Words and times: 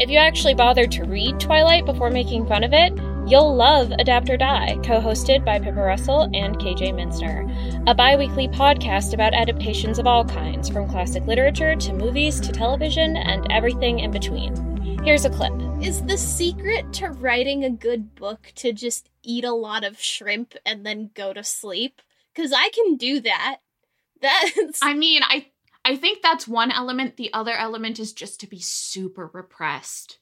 If 0.00 0.08
you 0.08 0.16
actually 0.16 0.54
bothered 0.54 0.90
to 0.92 1.04
read 1.04 1.38
Twilight 1.38 1.84
before 1.84 2.08
making 2.08 2.46
fun 2.46 2.64
of 2.64 2.72
it, 2.72 2.94
you'll 3.26 3.54
love 3.54 3.92
Adapt 3.98 4.30
or 4.30 4.38
Die, 4.38 4.78
co 4.82 4.98
hosted 4.98 5.44
by 5.44 5.58
Pippa 5.58 5.82
Russell 5.82 6.22
and 6.32 6.56
KJ 6.56 6.94
Minsner, 6.94 7.84
a 7.86 7.92
bi 7.92 8.16
weekly 8.16 8.48
podcast 8.48 9.12
about 9.12 9.34
adaptations 9.34 9.98
of 9.98 10.06
all 10.06 10.24
kinds, 10.24 10.70
from 10.70 10.88
classic 10.88 11.26
literature 11.26 11.76
to 11.76 11.92
movies 11.92 12.40
to 12.40 12.50
television 12.50 13.18
and 13.18 13.46
everything 13.52 13.98
in 13.98 14.10
between. 14.10 14.56
Here's 15.04 15.26
a 15.26 15.30
clip. 15.30 15.52
Is 15.82 16.02
the 16.06 16.16
secret 16.16 16.94
to 16.94 17.10
writing 17.10 17.64
a 17.64 17.70
good 17.70 18.14
book 18.14 18.54
to 18.54 18.72
just 18.72 19.10
eat 19.22 19.44
a 19.44 19.52
lot 19.52 19.84
of 19.84 20.00
shrimp 20.00 20.54
and 20.64 20.86
then 20.86 21.10
go 21.12 21.34
to 21.34 21.44
sleep? 21.44 22.00
Because 22.34 22.54
I 22.54 22.70
can 22.70 22.96
do 22.96 23.20
that. 23.20 23.58
That's. 24.22 24.80
I 24.82 24.94
mean, 24.94 25.20
I 25.24 25.48
I 25.84 25.96
think 25.96 26.22
that's 26.22 26.46
one 26.46 26.70
element. 26.70 27.16
The 27.16 27.32
other 27.32 27.52
element 27.56 27.98
is 27.98 28.12
just 28.12 28.40
to 28.40 28.46
be 28.46 28.60
super 28.60 29.30
repressed. 29.32 30.18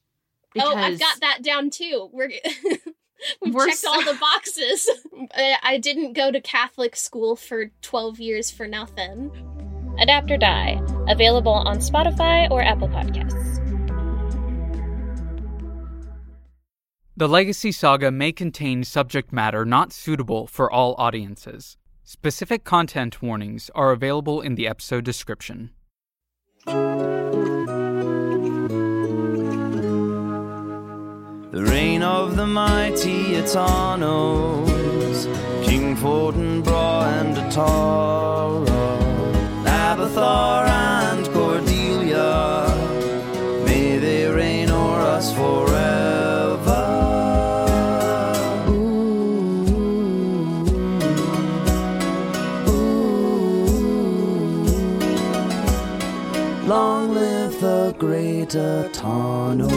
oh, 0.59 0.75
I've 0.75 0.99
got 1.01 1.21
that 1.21 1.43
down 1.43 1.71
too. 1.71 2.09
We're 2.13 2.31
we've 3.43 3.55
We're 3.55 3.67
checked 3.67 3.79
so- 3.79 3.91
all 3.91 4.05
the 4.05 4.15
boxes. 4.21 4.89
I, 5.35 5.57
I 5.63 5.79
didn't 5.79 6.13
go 6.13 6.31
to 6.31 6.41
Catholic 6.41 6.95
school 6.97 7.35
for 7.37 7.73
twelve 7.83 8.21
years 8.21 8.51
for 8.51 8.67
nothing. 8.69 9.31
Adapt 10.01 10.31
or 10.31 10.37
Die, 10.37 10.81
available 11.09 11.53
on 11.53 11.79
Spotify 11.79 12.49
or 12.53 12.63
Apple 12.63 12.89
Podcasts. 12.89 13.57
The 17.17 17.29
Legacy 17.29 17.73
Saga 17.73 18.13
may 18.13 18.31
contain 18.31 18.85
subject 18.85 19.33
matter 19.33 19.65
not 19.65 19.93
suitable 19.93 20.47
for 20.47 20.71
all 20.71 20.95
audiences. 20.99 21.77
Specific 22.11 22.65
content 22.65 23.21
warnings 23.21 23.71
are 23.75 23.93
available 23.93 24.41
in 24.41 24.55
the 24.55 24.67
episode 24.67 25.05
description. 25.05 25.69
The 26.65 26.73
reign 31.53 32.03
of 32.03 32.37
the 32.37 32.47
mighty 32.47 33.35
Eternos, 33.35 35.27
King 35.67 35.95
Fortinbras 35.99 37.05
and 37.21 37.37
Atarah, 37.37 38.65
Abathar 39.67 40.78
great 58.49 58.93
Eternos. 58.93 59.69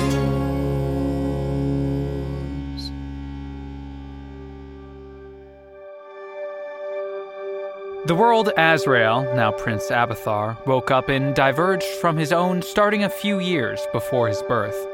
The 8.05 8.15
world 8.15 8.51
Azrael, 8.57 9.23
now 9.35 9.51
Prince 9.51 9.89
Abathar, 9.89 10.65
woke 10.65 10.91
up 10.91 11.09
and 11.09 11.35
diverged 11.35 11.83
from 11.83 12.17
his 12.17 12.33
own 12.33 12.61
starting 12.61 13.03
a 13.03 13.09
few 13.09 13.39
years 13.39 13.79
before 13.93 14.27
his 14.27 14.41
birth. 14.43 14.87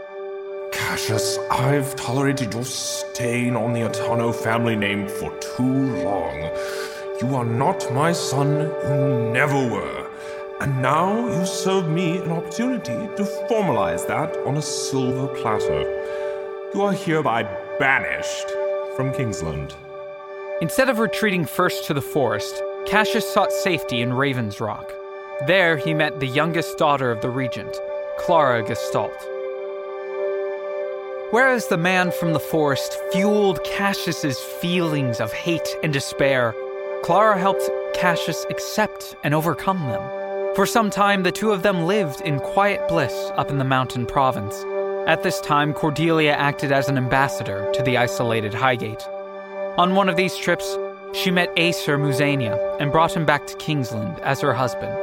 Cassius, 0.72 1.40
I've 1.50 1.96
tolerated 1.96 2.54
your 2.54 2.66
stain 2.66 3.56
on 3.56 3.74
the 3.74 3.82
Atano 3.82 4.36
family 4.36 4.76
name 4.76 5.08
for 5.08 5.32
too 5.40 6.04
long. 6.04 6.52
You 7.22 7.36
are 7.36 7.46
not 7.46 7.92
my 7.94 8.12
son, 8.12 8.70
you 8.84 9.32
never 9.32 9.70
were. 9.70 10.07
And 10.60 10.82
now 10.82 11.28
you 11.28 11.46
serve 11.46 11.88
me 11.88 12.18
an 12.18 12.32
opportunity 12.32 13.16
to 13.16 13.24
formalize 13.48 14.08
that 14.08 14.36
on 14.38 14.58
a 14.58 14.62
silver 14.62 15.28
platter. 15.40 15.82
You 16.74 16.82
are 16.82 16.94
hereby 16.94 17.44
banished 17.78 18.50
from 18.96 19.14
Kingsland. 19.14 19.76
Instead 20.60 20.90
of 20.90 20.98
retreating 20.98 21.46
first 21.46 21.86
to 21.86 21.94
the 21.94 22.02
forest, 22.02 22.64
Cassius 22.88 23.32
sought 23.32 23.52
safety 23.52 24.02
in 24.02 24.14
Raven's 24.14 24.60
Rock. 24.60 24.92
There 25.46 25.78
he 25.78 25.94
met 25.94 26.20
the 26.20 26.28
youngest 26.28 26.80
daughter 26.80 27.12
of 27.12 27.22
the 27.22 27.30
regent, 27.30 27.80
Clara 28.18 28.64
Gestalt. 28.64 29.14
Whereas 31.30 31.68
the 31.68 31.78
man 31.78 32.12
from 32.12 32.34
the 32.34 32.40
forest 32.40 32.98
fueled 33.12 33.64
Cassius's 33.64 34.40
feelings 34.40 35.20
of 35.20 35.32
hate 35.34 35.76
and 35.84 35.94
despair, 35.94 36.56
Clara 37.04 37.38
helped 37.38 37.70
Cassius 37.94 38.46
accept 38.50 39.16
and 39.24 39.36
overcome 39.36 39.88
them. 39.90 40.17
For 40.58 40.66
some 40.66 40.90
time, 40.90 41.22
the 41.22 41.32
two 41.32 41.52
of 41.52 41.62
them 41.62 41.86
lived 41.86 42.22
in 42.22 42.40
quiet 42.40 42.88
bliss 42.88 43.32
up 43.36 43.52
in 43.52 43.60
the 43.60 43.64
mountain 43.64 44.08
province. 44.08 44.66
At 45.06 45.22
this 45.22 45.40
time, 45.40 45.72
Cordelia 45.72 46.32
acted 46.32 46.72
as 46.72 46.90
an 46.90 46.98
ambassador 46.98 47.72
to 47.76 47.84
the 47.84 47.96
isolated 47.98 48.56
Highgate. 48.56 49.08
On 49.78 49.94
one 49.94 50.10
of 50.10 50.16
these 50.16 50.36
trips, 50.36 50.76
she 51.14 51.30
met 51.30 51.54
Acer 51.58 52.00
Musania 52.00 52.58
and 52.80 52.92
brought 52.92 53.16
him 53.16 53.24
back 53.24 53.46
to 53.46 53.56
Kingsland 53.58 54.20
as 54.22 54.42
her 54.42 54.56
husband. 54.56 54.98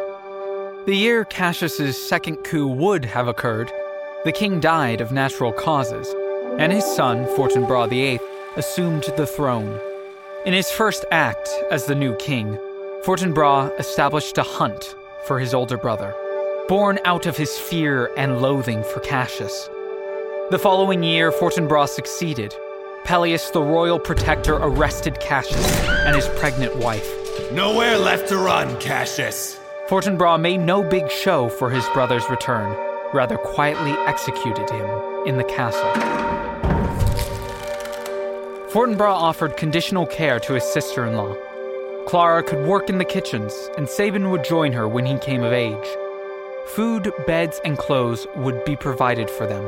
The 0.86 0.96
year 0.96 1.24
Cassius's 1.24 1.96
second 1.96 2.38
coup 2.38 2.66
would 2.66 3.04
have 3.04 3.28
occurred, 3.28 3.70
the 4.24 4.32
king 4.32 4.58
died 4.58 5.00
of 5.00 5.12
natural 5.12 5.52
causes, 5.52 6.12
and 6.58 6.72
his 6.72 6.84
son, 6.84 7.26
Fortinbras 7.36 7.90
VIII, 7.90 8.18
assumed 8.56 9.04
the 9.16 9.24
throne. 9.28 9.78
In 10.44 10.52
his 10.52 10.72
first 10.72 11.04
act 11.12 11.48
as 11.70 11.86
the 11.86 11.94
new 11.94 12.16
king, 12.16 12.58
Fortinbras 13.04 13.78
established 13.78 14.36
a 14.36 14.42
hunt 14.42 14.96
for 15.26 15.38
his 15.38 15.54
older 15.54 15.76
brother, 15.76 16.14
born 16.68 16.98
out 17.04 17.26
of 17.26 17.36
his 17.36 17.58
fear 17.58 18.10
and 18.16 18.40
loathing 18.40 18.82
for 18.84 19.00
Cassius. 19.00 19.68
The 20.50 20.58
following 20.58 21.02
year, 21.02 21.32
Fortinbras 21.32 21.88
succeeded. 21.88 22.54
Peleus, 23.04 23.50
the 23.50 23.62
royal 23.62 23.98
protector, 23.98 24.54
arrested 24.54 25.20
Cassius 25.20 25.88
and 26.06 26.14
his 26.14 26.28
pregnant 26.38 26.76
wife. 26.76 27.08
Nowhere 27.52 27.98
left 27.98 28.28
to 28.28 28.38
run, 28.38 28.78
Cassius. 28.80 29.58
Fortinbras 29.88 30.40
made 30.40 30.58
no 30.58 30.82
big 30.82 31.10
show 31.10 31.48
for 31.48 31.70
his 31.70 31.84
brother's 31.94 32.28
return, 32.30 32.76
rather 33.12 33.36
quietly 33.36 33.92
executed 34.06 34.68
him 34.70 34.88
in 35.26 35.36
the 35.36 35.44
castle. 35.44 35.90
Fortinbras 38.70 39.14
offered 39.14 39.56
conditional 39.56 40.06
care 40.06 40.40
to 40.40 40.54
his 40.54 40.64
sister 40.64 41.06
in 41.06 41.14
law, 41.16 41.36
Clara 42.06 42.42
could 42.42 42.66
work 42.66 42.90
in 42.90 42.98
the 42.98 43.04
kitchens, 43.04 43.70
and 43.78 43.88
Sabin 43.88 44.30
would 44.30 44.44
join 44.44 44.72
her 44.72 44.86
when 44.86 45.06
he 45.06 45.18
came 45.18 45.42
of 45.42 45.54
age. 45.54 45.88
Food, 46.66 47.10
beds, 47.26 47.60
and 47.64 47.78
clothes 47.78 48.26
would 48.36 48.62
be 48.66 48.76
provided 48.76 49.30
for 49.30 49.46
them, 49.46 49.64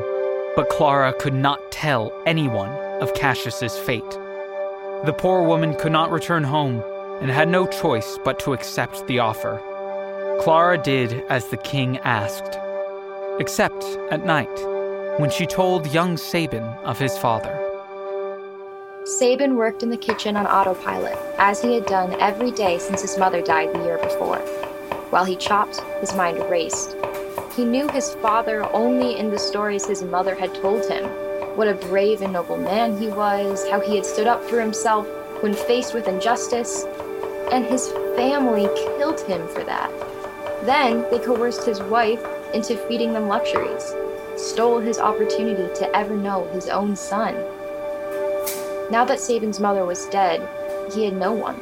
but 0.54 0.68
Clara 0.68 1.14
could 1.14 1.32
not 1.32 1.72
tell 1.72 2.12
anyone 2.26 2.70
of 3.00 3.14
Cassius's 3.14 3.78
fate. 3.78 4.10
The 5.04 5.14
poor 5.16 5.42
woman 5.42 5.74
could 5.76 5.92
not 5.92 6.10
return 6.10 6.44
home 6.44 6.84
and 7.22 7.30
had 7.30 7.48
no 7.48 7.66
choice 7.66 8.18
but 8.22 8.38
to 8.40 8.52
accept 8.52 9.06
the 9.06 9.18
offer. 9.18 9.58
Clara 10.42 10.76
did 10.76 11.24
as 11.30 11.48
the 11.48 11.56
king 11.56 11.96
asked, 11.98 12.58
except 13.40 13.82
at 14.10 14.26
night, 14.26 14.58
when 15.18 15.30
she 15.30 15.46
told 15.46 15.92
young 15.92 16.18
Sabin 16.18 16.64
of 16.84 16.98
his 16.98 17.16
father. 17.16 17.55
Sabin 19.06 19.54
worked 19.54 19.84
in 19.84 19.90
the 19.90 19.96
kitchen 19.96 20.36
on 20.36 20.48
autopilot, 20.48 21.16
as 21.38 21.62
he 21.62 21.74
had 21.74 21.86
done 21.86 22.20
every 22.20 22.50
day 22.50 22.76
since 22.76 23.02
his 23.02 23.16
mother 23.16 23.40
died 23.40 23.72
the 23.72 23.84
year 23.84 23.98
before. 23.98 24.38
While 25.10 25.24
he 25.24 25.36
chopped, 25.36 25.78
his 26.00 26.12
mind 26.12 26.38
raced. 26.50 26.96
He 27.54 27.64
knew 27.64 27.88
his 27.88 28.14
father 28.16 28.64
only 28.74 29.16
in 29.16 29.30
the 29.30 29.38
stories 29.38 29.86
his 29.86 30.02
mother 30.02 30.34
had 30.34 30.56
told 30.56 30.90
him. 30.90 31.04
What 31.56 31.68
a 31.68 31.74
brave 31.74 32.20
and 32.20 32.32
noble 32.32 32.56
man 32.56 32.98
he 32.98 33.06
was, 33.06 33.64
how 33.68 33.78
he 33.78 33.94
had 33.94 34.04
stood 34.04 34.26
up 34.26 34.42
for 34.42 34.60
himself 34.60 35.06
when 35.40 35.54
faced 35.54 35.94
with 35.94 36.08
injustice, 36.08 36.84
and 37.52 37.64
his 37.64 37.92
family 38.16 38.68
killed 38.74 39.20
him 39.20 39.46
for 39.46 39.62
that. 39.62 39.88
Then 40.64 41.06
they 41.12 41.20
coerced 41.20 41.64
his 41.64 41.80
wife 41.80 42.26
into 42.52 42.76
feeding 42.88 43.12
them 43.12 43.28
luxuries, 43.28 43.94
stole 44.36 44.80
his 44.80 44.98
opportunity 44.98 45.72
to 45.78 45.96
ever 45.96 46.16
know 46.16 46.48
his 46.48 46.68
own 46.68 46.96
son. 46.96 47.36
Now 48.90 49.04
that 49.04 49.18
Sabin's 49.18 49.58
mother 49.58 49.84
was 49.84 50.06
dead, 50.06 50.48
he 50.92 51.04
had 51.04 51.16
no 51.16 51.32
one. 51.32 51.60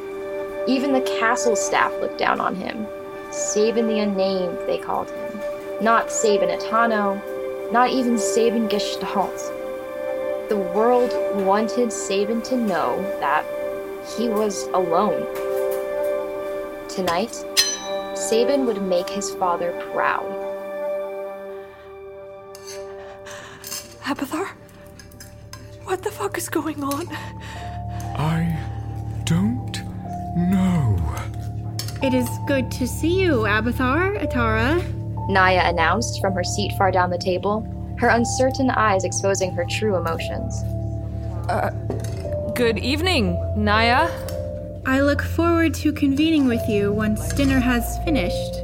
Even 0.68 0.92
the 0.92 1.00
castle 1.18 1.56
staff 1.56 1.92
looked 2.00 2.18
down 2.18 2.38
on 2.38 2.54
him. 2.54 2.86
Sabin 3.30 3.88
the 3.88 3.98
Unnamed, 4.00 4.58
they 4.66 4.78
called 4.78 5.10
him. 5.10 5.40
Not 5.80 6.10
Sabin 6.10 6.50
Etano, 6.50 7.20
not 7.72 7.90
even 7.90 8.18
Sabin 8.18 8.68
Gestalt. 8.68 9.38
The 10.50 10.70
world 10.74 11.12
wanted 11.44 11.90
Sabin 11.90 12.42
to 12.42 12.56
know 12.56 13.00
that 13.20 13.44
he 14.16 14.28
was 14.28 14.64
alone. 14.74 15.26
Tonight, 16.88 17.34
Sabin 18.14 18.66
would 18.66 18.82
make 18.82 19.08
his 19.08 19.30
father 19.30 19.72
proud. 19.92 20.24
Abathar? 24.02 24.50
What 26.04 26.12
the 26.12 26.18
fuck 26.18 26.36
is 26.36 26.50
going 26.50 26.84
on? 26.84 27.08
I 28.14 28.58
don't 29.24 29.82
know. 30.36 30.98
It 32.02 32.12
is 32.12 32.28
good 32.46 32.70
to 32.72 32.86
see 32.86 33.22
you, 33.22 33.46
Abathar, 33.46 34.22
Atarah. 34.22 34.82
Naiea 35.30 35.66
announced 35.66 36.20
from 36.20 36.34
her 36.34 36.44
seat 36.44 36.72
far 36.76 36.90
down 36.90 37.08
the 37.08 37.16
table, 37.16 37.66
her 37.96 38.08
uncertain 38.08 38.68
eyes 38.68 39.04
exposing 39.04 39.52
her 39.52 39.64
true 39.64 39.96
emotions. 39.96 40.62
Uh, 41.48 41.70
good 42.54 42.78
evening, 42.80 43.34
Naiea. 43.56 44.10
I 44.84 45.00
look 45.00 45.22
forward 45.22 45.72
to 45.76 45.90
convening 45.90 46.46
with 46.46 46.68
you 46.68 46.92
once 46.92 47.32
dinner 47.32 47.60
has 47.60 47.98
finished. 48.04 48.60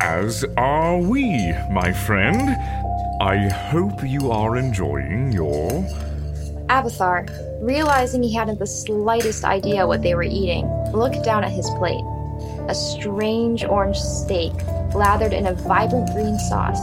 As 0.00 0.44
are 0.56 0.98
we, 0.98 1.52
my 1.70 1.92
friend. 1.92 2.56
I 3.20 3.48
hope 3.70 4.02
you 4.02 4.32
are 4.32 4.56
enjoying 4.56 5.30
your. 5.30 5.86
Abathar, 6.72 7.28
realizing 7.60 8.22
he 8.22 8.32
hadn't 8.32 8.58
the 8.58 8.66
slightest 8.66 9.44
idea 9.44 9.86
what 9.86 10.00
they 10.00 10.14
were 10.14 10.22
eating, 10.22 10.64
looked 10.92 11.22
down 11.22 11.44
at 11.44 11.52
his 11.52 11.68
plate. 11.76 12.02
A 12.66 12.74
strange 12.74 13.62
orange 13.62 13.98
steak 13.98 14.54
lathered 14.94 15.34
in 15.34 15.46
a 15.46 15.54
vibrant 15.54 16.08
green 16.14 16.38
sauce. 16.38 16.80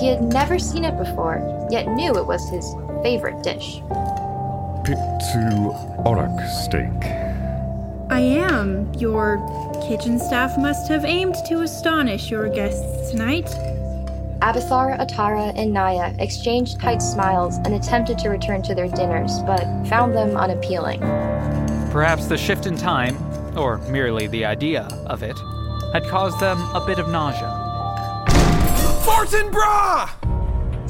He 0.00 0.08
had 0.08 0.22
never 0.22 0.58
seen 0.58 0.84
it 0.84 0.98
before, 0.98 1.68
yet 1.70 1.86
knew 1.86 2.16
it 2.16 2.26
was 2.26 2.42
his 2.50 2.66
favorite 3.04 3.44
dish. 3.44 3.80
Pitu 4.82 5.70
Orak 6.04 6.36
steak. 6.64 7.04
I 8.10 8.18
am. 8.18 8.92
Your 8.94 9.38
kitchen 9.86 10.18
staff 10.18 10.58
must 10.58 10.88
have 10.88 11.04
aimed 11.04 11.36
to 11.46 11.60
astonish 11.60 12.30
your 12.32 12.48
guests 12.48 13.12
tonight. 13.12 13.48
Abathar, 14.42 14.98
Atarah, 14.98 15.52
and 15.54 15.72
Naiea 15.72 16.20
exchanged 16.20 16.80
tight 16.80 17.00
smiles 17.00 17.58
and 17.58 17.74
attempted 17.74 18.18
to 18.18 18.28
return 18.28 18.60
to 18.62 18.74
their 18.74 18.88
dinners, 18.88 19.38
but 19.46 19.60
found 19.86 20.16
them 20.16 20.36
unappealing. 20.36 20.98
Perhaps 21.92 22.26
the 22.26 22.36
shift 22.36 22.66
in 22.66 22.76
time, 22.76 23.16
or 23.56 23.78
merely 23.88 24.26
the 24.26 24.44
idea 24.44 24.82
of 25.06 25.22
it, 25.22 25.38
had 25.92 26.04
caused 26.08 26.40
them 26.40 26.58
a 26.74 26.84
bit 26.84 26.98
of 26.98 27.08
nausea. 27.08 27.46
Fortinbras! 29.04 30.10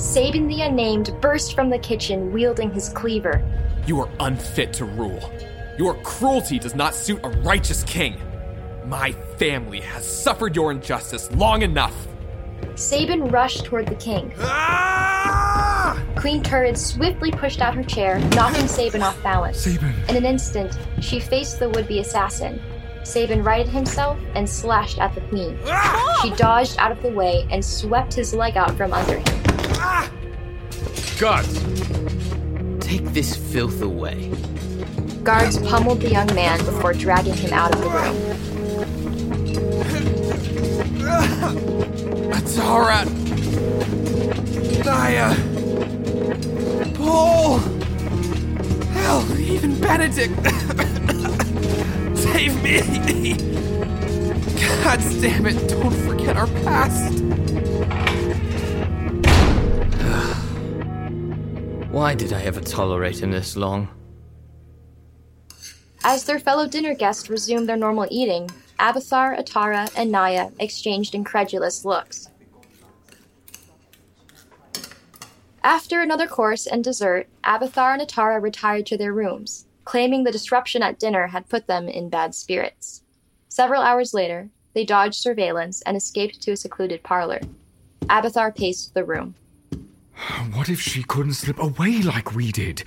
Sabin 0.01 0.49
the 0.49 0.63
Unnamed 0.63 1.15
burst 1.21 1.55
from 1.55 1.69
the 1.69 1.79
kitchen 1.79 2.33
wielding 2.33 2.73
his 2.73 2.89
cleaver. 2.89 3.45
You 3.87 4.01
are 4.01 4.09
unfit 4.21 4.73
to 4.75 4.87
rule. 4.87 5.31
Your 5.77 5.93
cruelty 6.05 6.59
does 6.59 6.75
not 6.75 6.95
suit 6.95 7.21
a 7.23 7.29
righteous 7.29 7.85
king. 7.85 8.17
My 8.87 9.13
family 9.37 9.81
has 9.81 10.07
suffered 10.11 10.57
your 10.57 10.71
injustice 10.71 11.31
long 11.33 11.61
enough. 11.61 12.09
Sabin 12.75 13.27
rushed 13.27 13.65
toward 13.65 13.87
the 13.87 13.95
king. 13.95 14.33
Ah! 14.39 16.03
Queen 16.17 16.43
Turid 16.43 16.77
swiftly 16.77 17.31
pushed 17.31 17.61
out 17.61 17.75
her 17.75 17.83
chair, 17.83 18.19
knocking 18.31 18.69
Sabin 18.69 19.03
off 19.03 19.21
balance. 19.23 19.59
Sabin. 19.59 19.95
In 20.09 20.17
an 20.17 20.25
instant, 20.25 20.79
she 21.01 21.21
faced 21.21 21.59
the 21.59 21.69
would 21.71 21.89
be 21.89 22.01
assassin. 22.01 22.61
Sabin 23.05 23.43
righted 23.43 23.69
himself 23.69 24.19
and 24.35 24.49
slashed 24.49 24.99
at 24.99 25.15
the 25.15 25.21
queen. 25.23 25.59
Ah! 25.67 26.21
She 26.23 26.31
dodged 26.31 26.77
out 26.79 26.93
of 26.93 27.03
the 27.03 27.09
way 27.09 27.47
and 27.51 27.65
swept 27.65 28.15
his 28.15 28.33
leg 28.33 28.57
out 28.57 28.77
from 28.77 28.93
under 28.93 29.19
him. 29.19 29.25
Ah! 29.75 30.11
Guards! 31.19 31.61
Take 32.81 33.05
this 33.13 33.37
filth 33.37 33.83
away. 33.83 34.31
Guards 35.23 35.59
pummeled 35.69 36.01
the 36.01 36.11
young 36.11 36.33
man 36.35 36.59
before 36.65 36.93
dragging 36.93 37.35
him 37.35 37.53
out 37.53 37.75
of 37.75 37.81
the 37.81 37.91
room. 37.91 38.17
Atarah! 42.53 43.09
Naiea! 44.85 45.33
Paul! 46.95 47.59
Hell, 48.93 49.25
even 49.41 49.73
Benedick! 49.77 50.29
Save 52.17 52.63
me! 52.63 52.81
God 54.85 55.01
damn 55.23 55.47
it, 55.47 55.67
don't 55.71 55.95
forget 56.07 56.37
our 56.37 56.47
past! 56.47 57.23
Why 61.91 62.15
did 62.15 62.35
I 62.35 62.43
ever 62.43 62.61
tolerate 62.61 63.23
him 63.23 63.31
this 63.31 63.57
long? 63.57 63.89
As 66.05 66.25
their 66.25 66.39
fellow 66.39 66.69
dinner 66.69 66.95
guests 66.95 67.31
resumed 67.31 67.67
their 67.67 67.79
normal 67.79 68.07
eating, 68.11 68.51
Abathar, 68.79 69.39
Atarah, 69.41 69.91
and 69.97 70.13
Naiea 70.13 70.53
exchanged 70.59 71.15
incredulous 71.15 71.87
looks. 71.87 72.29
After 75.65 76.01
another 76.01 76.27
course 76.27 76.67
and 76.67 76.83
dessert, 76.83 77.29
Abathar 77.45 77.93
and 77.93 78.03
Atarah 78.03 78.43
retired 78.43 78.85
to 78.87 78.97
their 78.97 79.13
rooms, 79.13 79.67
claiming 79.85 80.25
the 80.25 80.33
disruption 80.33 80.83
at 80.83 80.99
dinner 80.99 81.29
had 81.29 81.49
put 81.49 81.69
them 81.69 81.89
in 81.89 82.09
bad 82.09 82.35
spirits. 82.35 83.03
Several 83.49 83.81
hours 83.81 84.13
later, 84.13 84.49
they 84.75 84.85
dodged 84.85 85.15
surveillance 85.15 85.81
and 85.83 85.97
escaped 85.97 86.41
to 86.43 86.53
a 86.53 86.57
secluded 86.57 87.05
parlor. 87.05 87.41
Abathar 88.11 88.55
paced 88.55 88.95
the 88.95 89.05
room. 89.05 89.37
What 90.53 90.69
if 90.69 90.81
she 90.81 91.05
couldn't 91.05 91.35
slip 91.35 91.61
away 91.61 92.03
like 92.03 92.35
we 92.35 92.51
did? 92.51 92.81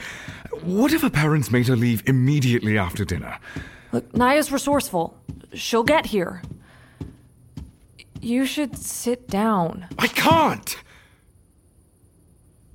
What 0.62 0.92
if 0.92 1.02
her 1.02 1.10
parents 1.10 1.52
made 1.52 1.68
her 1.68 1.76
leave 1.76 2.04
immediately 2.08 2.78
after 2.78 3.06
dinner? 3.06 3.40
Look, 3.94 4.12
Naiea's 4.14 4.52
resourceful. 4.52 5.18
She'll 5.54 5.84
get 5.84 6.08
here. 6.08 6.42
You 8.20 8.46
should 8.46 8.78
sit 8.78 9.28
down. 9.28 9.86
I 9.98 10.08
can't! 10.08 10.76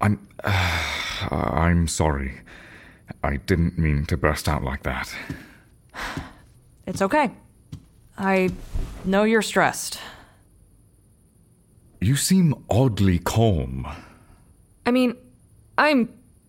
I'm. 0.00 0.26
Uh, 0.43 1.29
I'm 1.31 1.88
sorry. 1.88 2.41
I 3.23 3.37
didn't 3.37 3.79
mean 3.79 4.06
to 4.06 4.17
burst 4.17 4.49
out 4.49 4.62
like 4.62 4.82
that. 4.85 5.14
It's 6.87 7.02
okay. 7.02 7.31
I 8.17 8.50
know 9.05 9.25
you're 9.25 9.43
stressed. 9.43 9.99
You 12.00 12.17
seem 12.17 12.55
oddly 12.70 13.19
calm. 13.19 13.87
I 14.87 14.91
mean, 14.91 15.17
I'm 15.76 16.08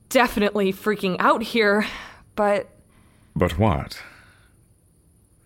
definitely 0.10 0.72
freaking 0.72 1.18
out 1.20 1.44
here, 1.44 1.86
but. 2.36 2.70
But 3.36 3.58
what? 3.58 4.02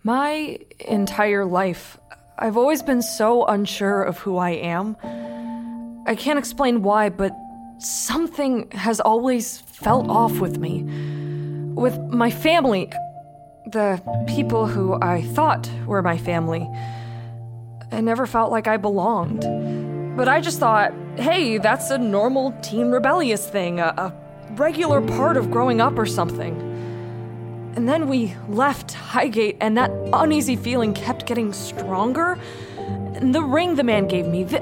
My 0.04 0.60
entire 0.80 1.46
life, 1.46 1.98
I've 2.38 2.58
always 2.58 2.84
been 2.84 3.02
so 3.02 3.46
unsure 3.46 4.04
of 4.04 4.20
who 4.20 4.38
I 4.38 4.52
am. 4.52 4.96
I 6.08 6.16
can't 6.16 6.38
explain 6.38 6.84
why, 6.84 7.10
but 7.10 7.36
something 7.78 8.70
has 8.72 9.00
always 9.00 9.60
felt 9.60 10.10
off 10.10 10.40
with 10.40 10.58
me. 10.58 10.84
With 11.74 12.00
my 12.10 12.30
family, 12.32 12.92
the 13.68 14.02
people 14.28 14.68
who 14.68 14.98
I 15.02 15.24
thought 15.24 15.70
were 15.86 16.02
my 16.02 16.18
family. 16.18 16.70
I 17.92 18.02
never 18.02 18.26
felt 18.26 18.52
like 18.52 18.68
I 18.68 18.78
belonged. 18.78 19.42
But 20.18 20.30
I 20.30 20.40
just 20.40 20.60
thought, 20.60 20.94
hey, 21.18 21.58
that's 21.58 21.90
a 21.90 21.98
normal 21.98 22.54
teen 22.62 22.92
rebellious 22.92 23.48
thing, 23.50 23.80
a, 23.80 23.88
a 23.98 24.14
regular 24.54 25.02
part 25.02 25.36
of 25.36 25.52
growing 25.52 25.82
up 25.82 25.98
or 25.98 26.06
something. 26.06 26.62
And 27.76 27.90
then 27.90 28.08
we 28.08 28.34
left 28.48 28.94
Highgate, 28.94 29.58
and 29.60 29.78
that 29.78 29.92
uneasy 30.14 30.56
feeling 30.56 30.94
kept 30.94 31.26
getting 31.26 31.52
stronger. 31.52 32.40
And 33.26 33.34
the 33.34 33.42
ring 33.42 33.74
the 33.74 33.84
man 33.84 34.08
gave 34.08 34.28
me, 34.28 34.44
the, 34.44 34.60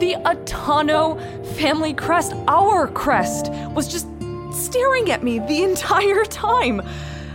the 0.00 0.14
Atano 0.24 1.20
family 1.48 1.92
crest, 1.92 2.32
our 2.48 2.88
crest, 2.88 3.50
was 3.74 3.86
just 3.86 4.06
staring 4.54 5.10
at 5.10 5.22
me 5.22 5.38
the 5.38 5.62
entire 5.70 6.24
time. 6.24 6.80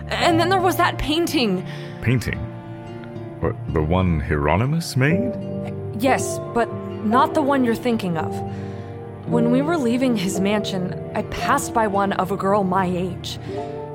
And 0.08 0.40
then 0.40 0.50
there 0.50 0.60
was 0.60 0.78
that 0.78 0.98
painting. 0.98 1.64
Painting? 2.02 2.40
What, 3.42 3.56
the 3.76 3.84
one 3.84 4.22
Hieronymus 4.22 4.98
made? 4.98 5.32
Yes, 6.00 6.40
but 6.56 6.66
not 7.06 7.36
the 7.36 7.44
one 7.44 7.64
you're 7.64 7.76
thinking 7.76 8.18
of. 8.18 8.34
When 9.28 9.52
we 9.52 9.62
were 9.62 9.78
leaving 9.78 10.18
his 10.18 10.40
mansion, 10.40 11.12
I 11.14 11.22
passed 11.30 11.76
by 11.76 11.86
one 11.86 12.14
of 12.14 12.32
a 12.32 12.36
girl 12.36 12.64
my 12.64 12.88
age, 12.88 13.38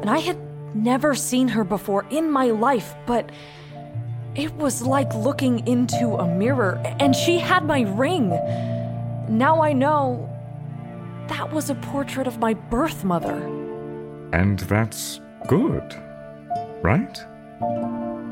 and 0.02 0.08
I 0.08 0.18
had 0.18 0.38
never 0.72 1.16
seen 1.16 1.48
her 1.48 1.64
before 1.64 2.06
in 2.10 2.30
my 2.30 2.50
life, 2.50 2.94
but 3.06 3.32
it 4.36 4.52
was 4.54 4.82
like 4.82 5.12
looking 5.14 5.66
into 5.66 6.16
a 6.16 6.26
mirror, 6.26 6.80
and 7.00 7.16
she 7.16 7.38
had 7.38 7.64
my 7.64 7.82
ring. 7.82 8.28
Now 9.28 9.62
I 9.62 9.72
know 9.72 10.30
that 11.28 11.52
was 11.52 11.70
a 11.70 11.74
portrait 11.74 12.26
of 12.26 12.38
my 12.38 12.54
birth 12.54 13.02
mother. 13.02 13.36
And 14.32 14.58
that's 14.60 15.20
good, 15.48 15.94
right? 16.82 17.18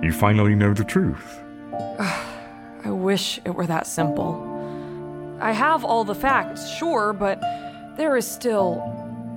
You 0.05 0.13
finally 0.13 0.55
know 0.55 0.75
the 0.75 0.85
truth. 0.85 1.41
I 1.99 2.91
wish 2.91 3.41
it 3.45 3.55
were 3.55 3.67
that 3.67 3.87
simple. 3.87 4.51
I 5.41 5.53
have 5.53 5.85
all 5.85 6.05
the 6.05 6.15
facts, 6.15 6.69
sure, 6.69 7.13
but 7.13 7.41
there 7.97 8.17
is 8.17 8.31
still 8.31 8.83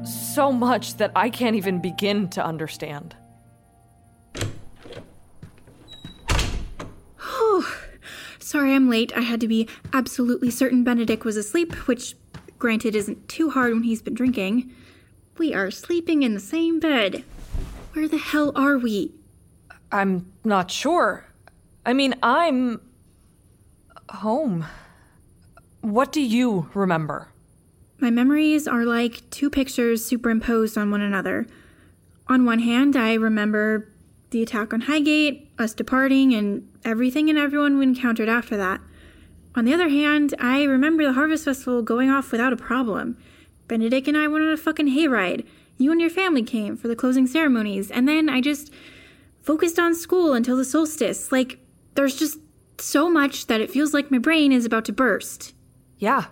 so 0.04 0.52
much 0.52 0.96
that 0.96 1.12
I 1.16 1.30
can't 1.30 1.56
even 1.56 1.80
begin 1.80 2.28
to 2.30 2.46
understand. 2.46 3.16
Sorry 8.48 8.74
I'm 8.74 8.90
late. 8.90 9.12
I 9.14 9.24
had 9.24 9.42
to 9.42 9.48
be 9.50 9.68
absolutely 9.92 10.52
certain 10.52 10.86
Benedick 10.86 11.26
was 11.26 11.36
asleep, 11.36 11.74
which, 11.86 12.16
granted, 12.58 12.96
isn't 12.96 13.28
too 13.28 13.50
hard 13.50 13.74
when 13.74 13.84
he's 13.84 14.02
been 14.02 14.14
drinking. 14.14 14.72
We 15.38 15.54
are 15.54 15.70
sleeping 15.70 16.24
in 16.24 16.34
the 16.34 16.40
same 16.40 16.80
bed. 16.80 17.26
Where 17.92 18.08
the 18.08 18.18
hell 18.18 18.54
are 18.56 18.78
we? 18.78 19.12
I'm 19.92 20.32
not 20.46 20.72
sure. 20.72 21.26
I 21.86 21.92
mean, 21.92 22.16
I'm. 22.24 22.80
home. 24.12 24.64
What 25.82 26.14
do 26.14 26.22
you 26.22 26.70
remember? 26.74 27.28
My 28.00 28.12
memories 28.12 28.66
are 28.66 28.86
like 28.86 29.30
two 29.30 29.50
pictures 29.50 30.06
superimposed 30.06 30.78
on 30.78 30.90
one 30.90 31.02
another. 31.02 31.48
On 32.28 32.46
one 32.46 32.60
hand, 32.60 32.96
I 32.96 33.16
remember 33.16 33.90
the 34.30 34.42
attack 34.42 34.74
on 34.74 34.82
Highgate, 34.82 35.50
us 35.58 35.74
departing, 35.74 36.34
and 36.34 36.68
everything 36.84 37.30
and 37.30 37.40
everyone 37.40 37.78
we 37.78 37.84
encountered 37.84 38.30
after 38.30 38.58
that. 38.58 38.82
On 39.56 39.66
the 39.66 39.74
other 39.74 39.90
hand, 39.90 40.36
I 40.40 40.64
remember 40.64 41.04
the 41.04 41.14
Harvest 41.14 41.46
Festival 41.46 41.82
going 41.82 42.10
off 42.10 42.32
without 42.32 42.54
a 42.54 42.58
problem. 42.58 43.18
Benedick 43.68 44.08
and 44.08 44.18
I 44.18 44.28
went 44.28 44.46
on 44.46 44.52
a 44.52 44.58
fucking 44.58 44.88
hayride. 44.88 45.46
You 45.78 45.92
and 45.92 46.02
your 46.02 46.10
family 46.10 46.44
came 46.44 46.78
for 46.78 46.88
the 46.88 46.96
closing 46.96 47.28
ceremonies, 47.28 47.90
and 47.90 48.08
then 48.08 48.30
I 48.30 48.42
just 48.42 48.72
focused 49.42 49.80
on 49.80 49.96
school 49.96 50.34
until 50.34 50.58
the 50.58 50.66
solstice. 50.66 51.32
Like, 51.32 51.60
there's 51.96 52.18
just 52.18 52.40
so 52.80 53.10
much 53.10 53.48
that 53.48 53.62
it 53.62 53.72
feels 53.72 53.94
like 53.94 54.12
my 54.12 54.18
brain 54.18 54.52
is 54.52 54.66
about 54.66 54.86
to 54.86 54.94
burst. 54.94 55.54
Yeah. 55.98 56.26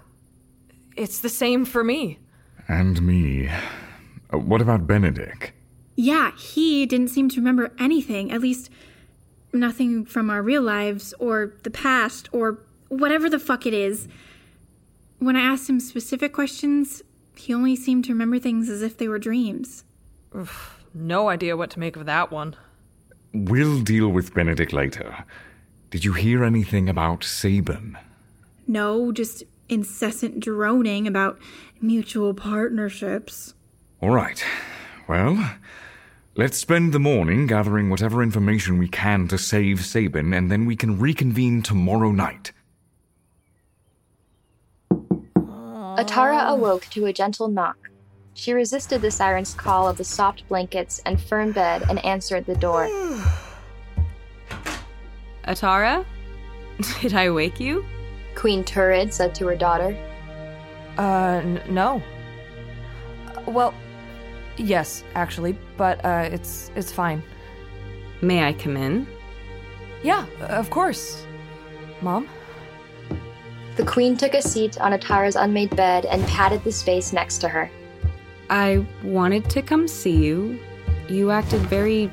It's 0.96 1.20
the 1.20 1.30
same 1.30 1.66
for 1.66 1.84
me. 1.84 2.20
And 2.68 3.02
me. 3.02 3.50
Uh, 4.32 4.38
what 4.38 4.62
about 4.62 4.88
Benedick? 4.88 5.52
Yeah, 5.96 6.32
he 6.38 6.86
didn't 6.86 7.08
seem 7.10 7.30
to 7.30 7.40
remember 7.40 7.72
anything, 7.80 8.32
at 8.32 8.42
least 8.42 8.70
nothing 9.54 10.06
from 10.06 10.30
our 10.30 10.42
real 10.42 10.62
lives 10.62 11.14
or 11.20 11.54
the 11.64 11.70
past 11.70 12.28
or 12.32 12.60
whatever 12.90 13.30
the 13.30 13.40
fuck 13.40 13.66
it 13.66 13.74
is. 13.74 14.08
When 15.20 15.36
I 15.36 15.42
asked 15.42 15.70
him 15.70 15.80
specific 15.80 16.34
questions, 16.34 17.02
he 17.38 17.54
only 17.54 17.76
seemed 17.76 18.06
to 18.06 18.12
remember 18.12 18.40
things 18.40 18.70
as 18.70 18.82
if 18.82 18.98
they 18.98 19.08
were 19.08 19.20
dreams. 19.20 19.86
Oof, 20.36 20.84
no 20.94 21.30
idea 21.30 21.56
what 21.56 21.70
to 21.72 21.80
make 21.80 21.96
of 21.96 22.06
that 22.06 22.32
one. 22.32 22.56
We'll 23.34 23.82
deal 23.82 24.10
with 24.10 24.34
Benedick 24.34 24.74
later. 24.74 25.26
Did 25.90 26.04
you 26.04 26.14
hear 26.14 26.44
anything 26.44 26.90
about 26.90 27.24
Sabin? 27.24 27.98
No, 28.68 29.12
just 29.12 29.44
incessant 29.70 30.40
droning 30.40 31.08
about 31.08 31.40
mutual 31.82 32.34
partnerships. 32.34 33.54
All 34.02 34.10
right. 34.10 34.44
Well, 35.08 35.58
let's 36.36 36.58
spend 36.58 36.92
the 36.92 37.00
morning 37.00 37.46
gathering 37.46 37.90
whatever 37.90 38.24
information 38.24 38.80
we 38.80 38.88
can 38.88 39.28
to 39.28 39.38
save 39.38 39.86
Sabin, 39.86 40.34
and 40.34 40.50
then 40.50 40.66
we 40.66 40.76
can 40.76 41.00
reconvene 41.00 41.62
tomorrow 41.62 42.12
night. 42.12 42.52
Atarah 44.92 46.50
awoke 46.50 46.88
to 46.92 47.06
a 47.06 47.14
gentle 47.14 47.48
knock. 47.48 47.78
She 48.34 48.52
resisted 48.52 49.02
the 49.02 49.12
siren's 49.12 49.54
call 49.54 49.88
of 49.88 49.98
the 49.98 50.04
soft 50.04 50.46
blankets 50.50 51.02
and 51.06 51.22
firm 51.22 51.54
bed 51.54 51.84
and 51.88 52.04
answered 52.04 52.46
the 52.46 52.56
door. 52.56 52.88
Atarah? 55.48 56.06
Did 57.02 57.14
I 57.14 57.30
wake 57.30 57.60
you? 57.60 57.86
Queen 58.34 58.64
Turid 58.64 59.14
said 59.14 59.34
to 59.36 59.46
her 59.48 59.56
daughter. 59.56 59.96
Uh, 60.98 61.42
n- 61.44 61.62
no. 61.70 62.02
Well, 63.48 63.74
yes, 64.58 65.04
actually, 65.16 65.58
but 65.78 66.04
uh, 66.04 66.30
it's 66.32 66.72
it's 66.76 66.92
fine. 66.92 67.24
May 68.22 68.44
I 68.44 68.54
come 68.54 68.78
in? 68.78 69.08
Yeah, 70.04 70.26
of 70.42 70.70
course. 70.70 71.26
Mom? 72.02 72.28
The 73.76 73.86
queen 73.86 74.16
took 74.16 74.34
a 74.34 74.42
seat 74.42 74.80
on 74.80 74.94
Atarah's 74.94 75.36
unmade 75.36 75.76
bed 75.76 76.06
and 76.06 76.26
patted 76.28 76.64
the 76.64 76.72
space 76.72 77.12
next 77.12 77.40
to 77.40 77.50
her. 77.50 77.70
I 78.50 78.86
wanted 79.04 79.50
to 79.50 79.62
come 79.62 79.88
see 79.88 80.16
you. 80.16 80.60
You 81.10 81.32
acted 81.32 81.62
very 81.62 82.12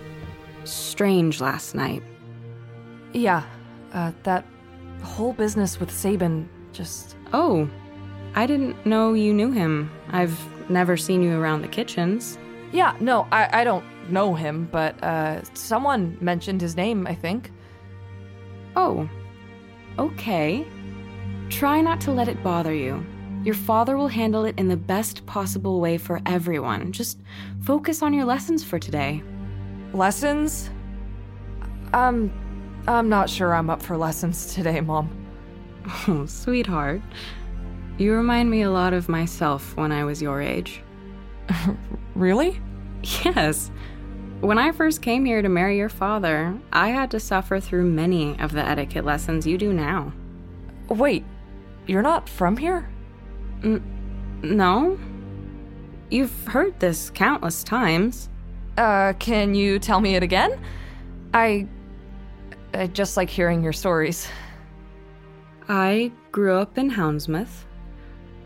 strange 0.65 1.41
last 1.41 1.75
night. 1.75 2.03
Yeah, 3.13 3.45
uh, 3.93 4.13
that 4.23 4.45
whole 5.03 5.33
business 5.33 5.79
with 5.79 5.91
Sabin 5.91 6.49
just. 6.73 7.17
Oh, 7.33 7.69
I 8.35 8.47
didn't 8.47 8.85
know 8.87 9.15
you 9.15 9.33
knew 9.33 9.51
him. 9.51 9.91
I've 10.09 10.39
never 10.73 10.97
seen 10.97 11.23
you 11.23 11.39
around 11.39 11.63
the 11.63 11.69
kitchens. 11.69 12.39
Yeah, 12.73 12.97
no, 13.01 13.29
I, 13.31 13.61
I 13.61 13.65
don't 13.65 13.85
know 14.11 14.35
him, 14.35 14.69
but 14.73 15.03
uh, 15.03 15.43
someone 15.55 16.17
mentioned 16.21 16.61
his 16.61 16.77
name, 16.77 17.07
I 17.07 17.15
think. 17.15 17.51
Oh, 18.77 19.09
okay. 19.99 20.67
Try 21.51 21.81
not 21.81 22.01
to 22.03 22.13
let 22.13 22.29
it 22.29 22.43
bother 22.43 22.73
you. 22.73 23.05
Your 23.45 23.55
father 23.55 23.97
will 23.97 24.09
handle 24.09 24.45
it 24.45 24.59
in 24.59 24.69
the 24.69 24.77
best 24.77 25.27
possible 25.27 25.81
way 25.81 25.99
for 25.99 26.21
everyone. 26.27 26.93
Just 26.93 27.19
focus 27.63 28.01
on 28.01 28.15
your 28.15 28.25
lessons 28.25 28.65
for 28.65 28.79
today. 28.79 29.23
Lessons? 29.93 30.71
Um, 31.93 32.33
I'm 32.87 33.09
not 33.09 33.29
sure 33.29 33.55
I'm 33.55 33.69
up 33.69 33.83
for 33.83 33.97
lessons 33.97 34.55
today, 34.55 34.81
Mom. 34.81 35.19
Oh, 36.07 36.27
sweetheart. 36.27 37.03
You 38.03 38.15
remind 38.15 38.51
me 38.51 38.63
a 38.63 38.71
lot 38.73 38.95
of 38.95 39.09
myself 39.09 39.77
when 39.77 39.93
I 39.93 40.03
was 40.03 40.21
your 40.21 40.43
age. 40.43 40.83
really? 42.17 42.61
Yes. 43.25 43.71
When 44.41 44.59
I 44.59 44.73
first 44.73 45.03
came 45.03 45.25
here 45.25 45.41
to 45.41 45.49
marry 45.49 45.79
your 45.79 45.89
father, 45.89 46.59
I 46.73 46.89
had 46.89 47.13
to 47.13 47.21
suffer 47.21 47.61
through 47.61 47.85
many 47.85 48.37
of 48.41 48.51
the 48.51 48.69
etiquette 48.69 49.05
lessons 49.05 49.47
you 49.47 49.57
do 49.57 49.73
now. 49.73 50.13
Wait, 50.89 51.25
you're 51.87 52.03
not 52.03 52.29
from 52.29 52.57
here? 52.57 52.91
N- 53.63 53.85
no. 54.43 54.99
You've 56.11 56.47
heard 56.49 56.81
this 56.81 57.09
countless 57.09 57.63
times. 57.63 58.29
Uh, 58.79 59.13
can 59.21 59.55
you 59.55 59.79
tell 59.79 60.01
me 60.01 60.17
it 60.17 60.25
again? 60.25 60.61
I. 61.33 61.69
I 62.75 62.89
just 62.89 63.17
like 63.17 63.31
hearing 63.31 63.63
your 63.63 63.73
stories. 63.73 64.27
I 65.69 66.11
grew 66.33 66.57
up 66.57 66.79
in 66.79 66.91
Houndsmouth. 66.91 67.65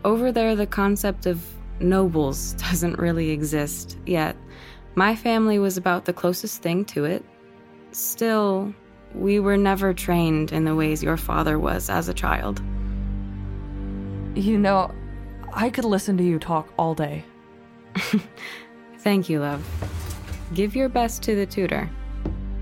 Over 0.05 0.31
there, 0.31 0.55
the 0.55 0.67
concept 0.67 1.25
of 1.25 1.43
nobles 1.79 2.53
doesn't 2.57 2.97
really 2.99 3.31
exist 3.31 3.97
yet. 4.05 4.35
My 4.95 5.15
family 5.15 5.59
was 5.59 5.77
about 5.77 6.05
the 6.05 6.13
closest 6.13 6.61
thing 6.61 6.85
to 6.85 7.05
it. 7.05 7.23
Still, 7.91 8.73
we 9.13 9.39
were 9.39 9.57
never 9.57 9.93
trained 9.93 10.51
in 10.51 10.65
the 10.65 10.75
ways 10.75 11.03
your 11.03 11.17
father 11.17 11.59
was 11.59 11.89
as 11.89 12.09
a 12.09 12.13
child. 12.13 12.61
You 14.35 14.57
know, 14.57 14.91
I 15.53 15.69
could 15.69 15.85
listen 15.85 16.17
to 16.17 16.23
you 16.23 16.39
talk 16.39 16.71
all 16.77 16.93
day. 16.93 17.23
Thank 18.99 19.29
you, 19.29 19.39
love. 19.39 19.65
Give 20.53 20.75
your 20.75 20.89
best 20.89 21.23
to 21.23 21.35
the 21.35 21.45
tutor. 21.45 21.89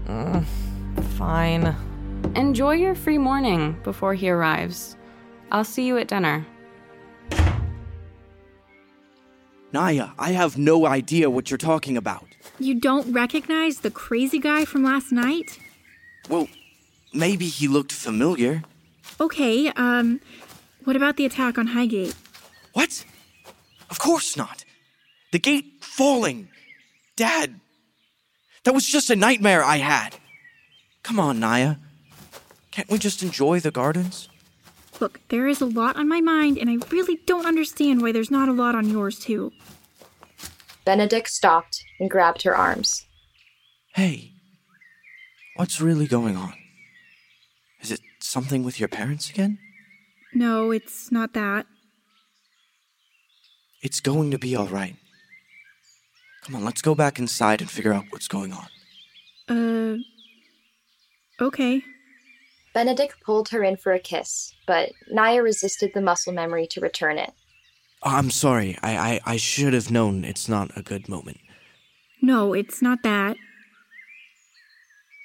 Mm, 0.06 0.46
fine. 1.18 1.76
Enjoy 2.36 2.74
your 2.74 2.96
free 2.96 3.18
morning 3.18 3.80
before 3.84 4.14
he 4.14 4.30
arrives. 4.30 4.98
I'll 5.52 5.64
see 5.64 5.86
you 5.86 5.98
at 5.98 6.08
dinner. 6.08 6.46
Naiea, 9.76 10.14
I 10.18 10.32
have 10.32 10.58
no 10.58 10.86
idea 10.86 11.30
what 11.30 11.52
you're 11.52 11.58
talking 11.58 11.98
about. 11.98 12.28
You 12.60 12.76
don't 12.80 13.12
recognize 13.12 13.80
the 13.82 13.92
crazy 13.92 14.40
guy 14.40 14.64
from 14.64 14.84
last 14.84 15.12
night? 15.12 15.60
Well, 16.30 16.48
maybe 17.14 17.48
he 17.48 17.68
looked 17.68 17.92
familiar. 17.92 18.64
Okay, 19.20 19.68
um, 19.76 20.22
what 20.86 20.96
about 20.96 21.18
the 21.18 21.26
attack 21.26 21.58
on 21.58 21.68
Highgate? 21.68 22.16
What? 22.72 23.04
Of 23.90 24.00
course 24.00 24.38
not. 24.38 24.64
The 25.34 25.40
gate 25.40 25.66
falling. 25.82 26.48
Dad, 27.18 27.60
that 28.64 28.74
was 28.74 28.86
just 28.86 29.10
a 29.10 29.16
nightmare 29.16 29.64
I 29.64 29.78
had. 29.78 30.16
Come 31.04 31.20
on, 31.20 31.40
Naiea. 31.40 31.80
Can't 32.72 32.90
we 32.90 32.98
just 32.98 33.22
enjoy 33.24 33.60
the 33.60 33.72
gardens? 33.72 34.30
Look, 35.00 35.20
there 35.30 35.48
is 35.48 35.62
a 35.62 35.66
lot 35.66 35.98
on 35.98 36.08
my 36.08 36.22
mind, 36.22 36.58
and 36.58 36.70
I 36.70 36.78
really 36.90 37.20
don't 37.26 37.46
understand 37.46 38.02
why 38.02 38.12
there's 38.12 38.32
not 38.32 38.48
a 38.48 38.54
lot 38.54 38.76
on 38.76 38.90
yours, 38.90 39.20
too. 39.20 39.52
Benedick 40.86 41.28
stopped 41.28 41.84
and 42.00 42.10
grabbed 42.10 42.44
her 42.44 42.56
arms. 42.56 43.06
Hey, 43.94 44.32
what's 45.56 45.82
really 45.82 46.08
going 46.08 46.38
on? 46.38 46.54
Is 47.82 47.92
it 47.92 48.00
something 48.20 48.64
with 48.64 48.80
your 48.80 48.90
parents 48.90 49.30
again? 49.30 49.58
No, 50.34 50.72
it's 50.72 51.12
not 51.12 51.34
that. 51.34 51.66
It's 53.82 54.00
going 54.00 54.32
to 54.32 54.38
be 54.38 54.56
all 54.56 54.68
right. 54.68 54.96
Come 56.44 56.56
on, 56.56 56.64
let's 56.66 56.82
go 56.82 56.96
back 56.96 57.20
inside 57.20 57.62
and 57.62 57.70
figure 57.70 57.94
out 57.94 58.06
what's 58.12 58.28
going 58.28 58.54
on. 58.54 58.68
Uh. 59.48 61.44
Okay. 61.44 61.84
Benedick 62.76 63.12
pulled 63.26 63.50
her 63.50 63.64
in 63.64 63.78
for 63.78 63.94
a 63.94 64.00
kiss, 64.00 64.54
but 64.68 64.92
Naiea 65.12 65.42
resisted 65.42 65.92
the 65.94 66.02
muscle 66.02 66.34
memory 66.34 66.68
to 66.68 66.82
return 66.82 67.18
it. 67.18 67.32
I'm 68.04 68.30
sorry. 68.30 68.78
I, 68.84 68.98
I, 68.98 69.20
I 69.26 69.38
should 69.38 69.74
have 69.74 69.90
known 69.90 70.26
it's 70.26 70.50
not 70.50 70.78
a 70.78 70.82
good 70.82 71.08
moment. 71.08 71.40
No, 72.22 72.54
it's 72.54 72.82
not 72.82 73.02
that. 73.04 73.38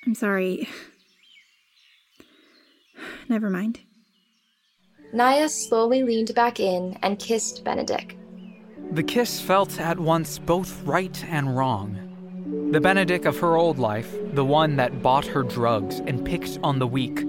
I'm 0.07 0.15
sorry. 0.15 0.69
Never 3.29 3.51
mind. 3.51 3.81
Naiea 5.13 5.51
slowly 5.51 6.05
leaned 6.05 6.33
back 6.37 6.61
in 6.61 6.97
and 7.03 7.19
kissed 7.19 7.65
Benedick. 7.65 8.17
The 8.93 9.03
kiss 9.03 9.41
felt 9.41 9.81
at 9.81 9.99
once 9.99 10.39
both 10.39 10.83
right 10.85 11.25
and 11.25 11.57
wrong. 11.57 12.07
The 12.71 12.81
Benedick 12.81 13.25
of 13.25 13.39
her 13.41 13.57
old 13.57 13.79
life, 13.81 14.13
the 14.35 14.45
one 14.45 14.77
that 14.77 15.03
bought 15.03 15.27
her 15.27 15.43
drugs 15.43 15.99
and 16.07 16.25
picked 16.25 16.59
on 16.63 16.79
the 16.79 16.87
weak, 16.87 17.25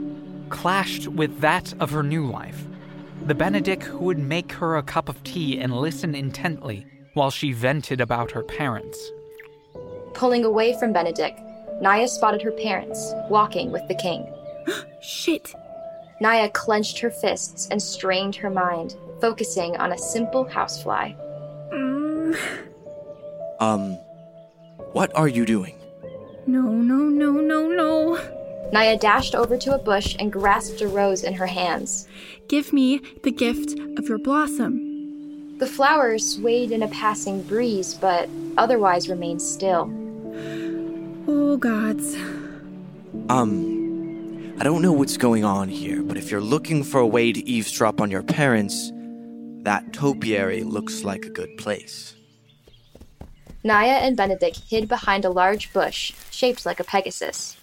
clashed 0.52 1.08
with 1.08 1.40
that 1.40 1.74
of 1.80 1.90
her 1.92 2.04
new 2.04 2.28
life. 2.30 2.66
the 3.26 3.36
Benedick 3.36 3.84
who 3.84 4.00
would 4.00 4.18
make 4.18 4.52
her 4.52 4.78
a 4.78 4.84
cup 4.84 5.08
of 5.08 5.24
tea 5.24 5.60
and 5.60 5.78
listen 5.78 6.16
intently 6.16 6.86
while 7.14 7.30
she 7.30 7.52
vented 7.52 8.02
about 8.02 8.32
her 8.32 8.42
parents. 8.42 9.12
Pulling 10.14 10.44
away 10.44 10.78
from 10.80 10.94
Benedick, 10.94 11.38
Naiea 11.82 12.10
spotted 12.10 12.42
her 12.42 12.52
parents 12.52 13.14
walking 13.30 13.72
with 13.72 13.88
the 13.88 13.96
king. 13.96 14.28
Shit! 15.02 15.54
Naiea 16.22 16.52
clenched 16.54 17.00
her 17.00 17.12
fists 17.12 17.68
and 17.70 17.82
strained 17.82 18.36
her 18.36 18.50
mind, 18.50 18.96
focusing 19.20 19.76
on 19.78 19.92
a 19.92 19.98
simple 19.98 20.46
housefly. 20.46 21.14
Mm. 21.72 22.38
Um, 23.60 23.94
what 24.94 25.16
are 25.16 25.28
you 25.28 25.46
doing? 25.46 25.76
No, 26.48 26.62
no, 26.62 26.96
no, 26.96 27.32
no, 27.32 27.68
no. 27.68 28.01
Naiea 28.72 29.00
dashed 29.00 29.36
over 29.36 29.58
to 29.58 29.76
a 29.76 29.78
bush 29.78 30.16
and 30.18 30.32
grasped 30.32 30.82
a 30.82 30.88
rose 30.88 31.24
in 31.24 31.34
her 31.34 31.48
hands. 31.48 32.08
Give 32.48 32.72
me 32.72 33.02
the 33.24 33.32
gift 33.32 33.78
of 33.98 34.08
your 34.08 34.18
blossom. 34.18 35.58
The 35.58 35.68
flower 35.68 36.18
swayed 36.18 36.72
in 36.72 36.82
a 36.82 36.88
passing 36.88 37.44
breeze, 37.44 37.94
but 37.94 38.30
otherwise 38.58 39.10
remained 39.10 39.42
still. 39.42 39.92
Oh, 41.28 41.58
gods. 41.58 42.16
Um, 43.30 44.56
I 44.60 44.64
don't 44.64 44.82
know 44.82 44.94
what's 44.94 45.18
going 45.18 45.44
on 45.44 45.68
here, 45.68 46.02
but 46.02 46.18
if 46.18 46.32
you're 46.32 46.42
looking 46.42 46.84
for 46.84 47.00
a 47.00 47.08
way 47.08 47.32
to 47.32 47.48
eavesdrop 47.48 48.00
on 48.00 48.10
your 48.10 48.24
parents, 48.24 48.92
that 49.64 49.94
topiary 49.94 50.64
looks 50.64 51.04
like 51.04 51.26
a 51.26 51.30
good 51.30 51.58
place. 51.58 52.16
Naiea 53.64 54.02
and 54.02 54.18
Benedick 54.18 54.58
hid 54.68 54.88
behind 54.88 55.26
a 55.26 55.30
large 55.30 55.72
bush 55.74 56.14
shaped 56.32 56.66
like 56.66 56.80
a 56.80 56.84
Pegasus. 56.84 57.58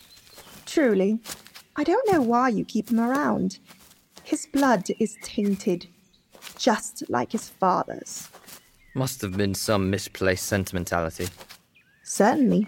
Truly, 0.68 1.18
I 1.76 1.82
don't 1.82 2.12
know 2.12 2.20
why 2.20 2.50
you 2.50 2.62
keep 2.62 2.90
him 2.90 3.00
around. 3.00 3.58
His 4.22 4.44
blood 4.44 4.84
is 5.00 5.16
tainted, 5.22 5.86
just 6.58 7.08
like 7.08 7.32
his 7.32 7.48
father's. 7.48 8.28
Must 8.94 9.22
have 9.22 9.34
been 9.34 9.54
some 9.54 9.88
misplaced 9.88 10.44
sentimentality. 10.44 11.28
Certainly. 12.04 12.66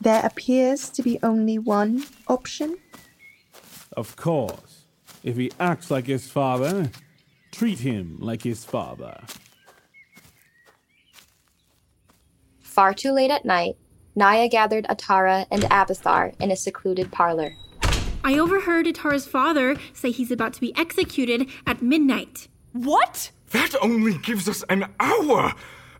There 0.00 0.24
appears 0.24 0.88
to 0.88 1.02
be 1.02 1.18
only 1.22 1.58
one 1.58 2.04
option. 2.28 2.78
Of 3.94 4.16
course. 4.16 4.86
If 5.22 5.36
he 5.36 5.52
acts 5.60 5.90
like 5.90 6.06
his 6.06 6.30
father, 6.30 6.90
treat 7.52 7.80
him 7.80 8.16
like 8.20 8.42
his 8.42 8.64
father. 8.64 9.20
Far 12.62 12.94
too 12.94 13.12
late 13.12 13.30
at 13.30 13.44
night, 13.44 13.76
Naiea 14.16 14.50
gathered 14.50 14.86
Atarah 14.86 15.46
and 15.50 15.64
Abathar 15.64 16.34
in 16.40 16.50
a 16.50 16.56
secluded 16.56 17.12
parlor. 17.12 17.54
I 18.24 18.38
overheard 18.38 18.86
Atarah's 18.86 19.26
father 19.26 19.76
say 19.92 20.10
he's 20.10 20.30
about 20.30 20.54
to 20.54 20.60
be 20.60 20.74
executed 20.74 21.48
at 21.66 21.82
midnight. 21.82 22.48
What? 22.72 23.30
That 23.50 23.74
only 23.82 24.16
gives 24.18 24.48
us 24.48 24.64
an 24.70 24.86
hour! 24.98 25.54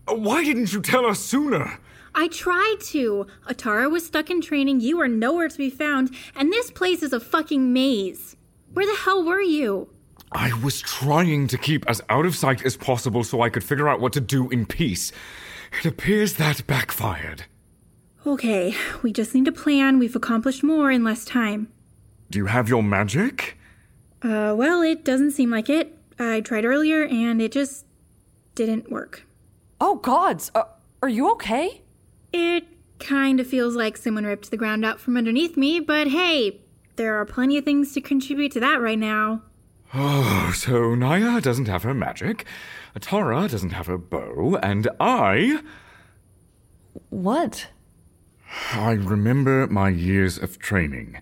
Why 0.08 0.44
didn't 0.44 0.73
you 0.73 0.80
tell 0.80 1.04
us 1.04 1.20
sooner? 1.20 1.78
I 2.14 2.28
tried 2.28 2.76
to. 2.87 3.26
Atarah 3.49 3.90
was 3.90 4.06
stuck 4.06 4.30
in 4.30 4.40
training, 4.40 4.80
you 4.80 4.99
are 5.00 5.08
nowhere 5.08 5.49
to 5.49 5.58
be 5.58 5.68
found, 5.68 6.11
and 6.35 6.50
this 6.50 6.70
place 6.70 7.02
is 7.02 7.12
a 7.12 7.20
fucking 7.20 7.73
maze. 7.73 8.35
Where 8.73 8.87
the 8.87 9.00
hell 9.02 9.23
were 9.23 9.42
you? 9.42 9.90
I 10.32 10.58
was 10.62 10.80
trying 10.80 11.49
to 11.49 11.58
keep 11.58 11.85
as 11.88 12.00
out 12.08 12.25
of 12.25 12.35
sight 12.35 12.64
as 12.64 12.76
possible 12.76 13.25
so 13.25 13.42
I 13.42 13.50
could 13.50 13.62
figure 13.62 13.88
out 13.88 14.00
what 14.00 14.14
to 14.14 14.20
do 14.20 14.49
in 14.49 14.64
peace. 14.64 15.12
It 15.78 15.87
appears 15.87 16.35
that 16.35 16.66
backfired. 16.66 17.44
Okay, 18.26 18.75
we 19.02 19.12
just 19.12 19.35
need 19.37 19.47
a 19.47 19.52
plan. 19.52 20.00
We've 20.00 20.16
accomplished 20.16 20.64
more 20.64 20.90
in 20.90 21.04
less 21.04 21.25
time. 21.25 21.68
Do 22.28 22.40
you 22.40 22.47
have 22.47 22.68
your 22.68 22.83
magic? 22.83 23.56
Uh, 24.21 24.52
well, 24.56 24.83
it 24.83 25.04
doesn't 25.04 25.30
seem 25.30 25.49
like 25.49 25.71
it. 25.71 25.97
I 26.18 26.40
tried 26.40 26.64
earlier 26.64 27.04
and 27.04 27.40
it 27.40 27.52
just 27.52 27.87
didn't 28.56 28.90
work. 28.90 29.25
Oh, 29.80 29.97
gods, 29.97 30.50
uh, 30.56 30.64
are 31.02 31.09
you 31.09 31.30
okay? 31.33 31.83
It 32.33 32.65
kind 32.99 33.39
of 33.39 33.47
feels 33.47 33.76
like 33.76 33.97
someone 33.97 34.25
ripped 34.25 34.50
the 34.50 34.56
ground 34.56 34.84
out 34.84 34.99
from 34.99 35.17
underneath 35.17 35.56
me, 35.56 35.78
but 35.78 36.08
hey, 36.08 36.60
there 36.97 37.15
are 37.21 37.26
plenty 37.26 37.58
of 37.58 37.65
things 37.65 37.93
to 37.93 38.00
contribute 38.00 38.50
to 38.52 38.60
that 38.60 38.80
right 38.80 38.99
now. 38.99 39.43
Oh, 39.95 40.52
so 40.56 40.97
Naiea 40.97 41.41
doesn't 41.43 41.69
have 41.69 41.84
her 41.84 41.95
magic, 41.95 42.45
Atarah 42.99 43.49
doesn't 43.49 43.71
have 43.71 43.86
her 43.86 43.99
bow, 43.99 44.58
and 44.65 44.89
I. 44.99 45.60
What? 47.10 47.69
I 48.73 48.93
remember 48.93 49.67
my 49.67 49.89
years 49.89 50.39
of 50.39 50.59
training 50.59 51.21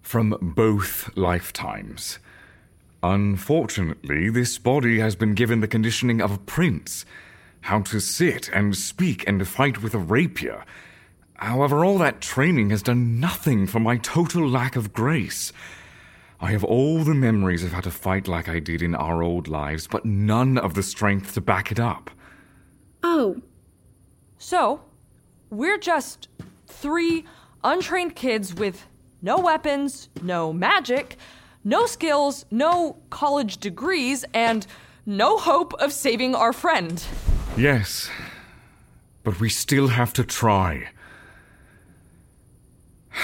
from 0.00 0.36
both 0.40 1.10
lifetimes. 1.16 2.18
Unfortunately, 3.02 4.30
this 4.30 4.58
body 4.58 4.98
has 5.00 5.16
been 5.16 5.34
given 5.34 5.60
the 5.60 5.68
conditioning 5.68 6.20
of 6.20 6.32
a 6.32 6.38
prince 6.38 7.04
how 7.62 7.80
to 7.80 8.00
sit 8.00 8.48
and 8.52 8.76
speak 8.76 9.26
and 9.26 9.46
fight 9.46 9.82
with 9.82 9.94
a 9.94 9.98
rapier. 9.98 10.64
However, 11.34 11.84
all 11.84 11.98
that 11.98 12.20
training 12.20 12.70
has 12.70 12.82
done 12.82 13.18
nothing 13.18 13.66
for 13.66 13.80
my 13.80 13.96
total 13.96 14.48
lack 14.48 14.76
of 14.76 14.92
grace. 14.92 15.52
I 16.40 16.50
have 16.50 16.64
all 16.64 17.04
the 17.04 17.14
memories 17.14 17.62
of 17.64 17.72
how 17.72 17.80
to 17.80 17.90
fight 17.90 18.26
like 18.26 18.48
I 18.48 18.58
did 18.58 18.82
in 18.82 18.94
our 18.94 19.22
old 19.22 19.48
lives, 19.48 19.86
but 19.86 20.04
none 20.04 20.58
of 20.58 20.74
the 20.74 20.82
strength 20.82 21.34
to 21.34 21.40
back 21.40 21.70
it 21.70 21.80
up. 21.80 22.10
Oh. 23.02 23.40
So, 24.38 24.80
we're 25.52 25.78
just 25.78 26.28
three 26.66 27.24
untrained 27.62 28.16
kids 28.16 28.54
with 28.54 28.86
no 29.20 29.38
weapons, 29.38 30.08
no 30.22 30.52
magic, 30.52 31.16
no 31.62 31.86
skills, 31.86 32.46
no 32.50 32.96
college 33.10 33.58
degrees, 33.58 34.24
and 34.32 34.66
no 35.04 35.36
hope 35.36 35.74
of 35.74 35.92
saving 35.92 36.34
our 36.34 36.52
friend. 36.52 37.04
Yes, 37.56 38.10
but 39.22 39.38
we 39.38 39.50
still 39.50 39.88
have 39.88 40.12
to 40.14 40.24
try. 40.24 40.88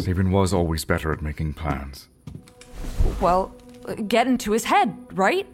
Sabin 0.00 0.32
was 0.32 0.52
always 0.52 0.84
better 0.84 1.12
at 1.12 1.22
making 1.22 1.54
plans. 1.54 2.08
Well, 3.20 3.54
uh, 3.86 3.94
get 3.94 4.26
into 4.26 4.50
his 4.50 4.64
head, 4.64 4.94
right? 5.12 5.46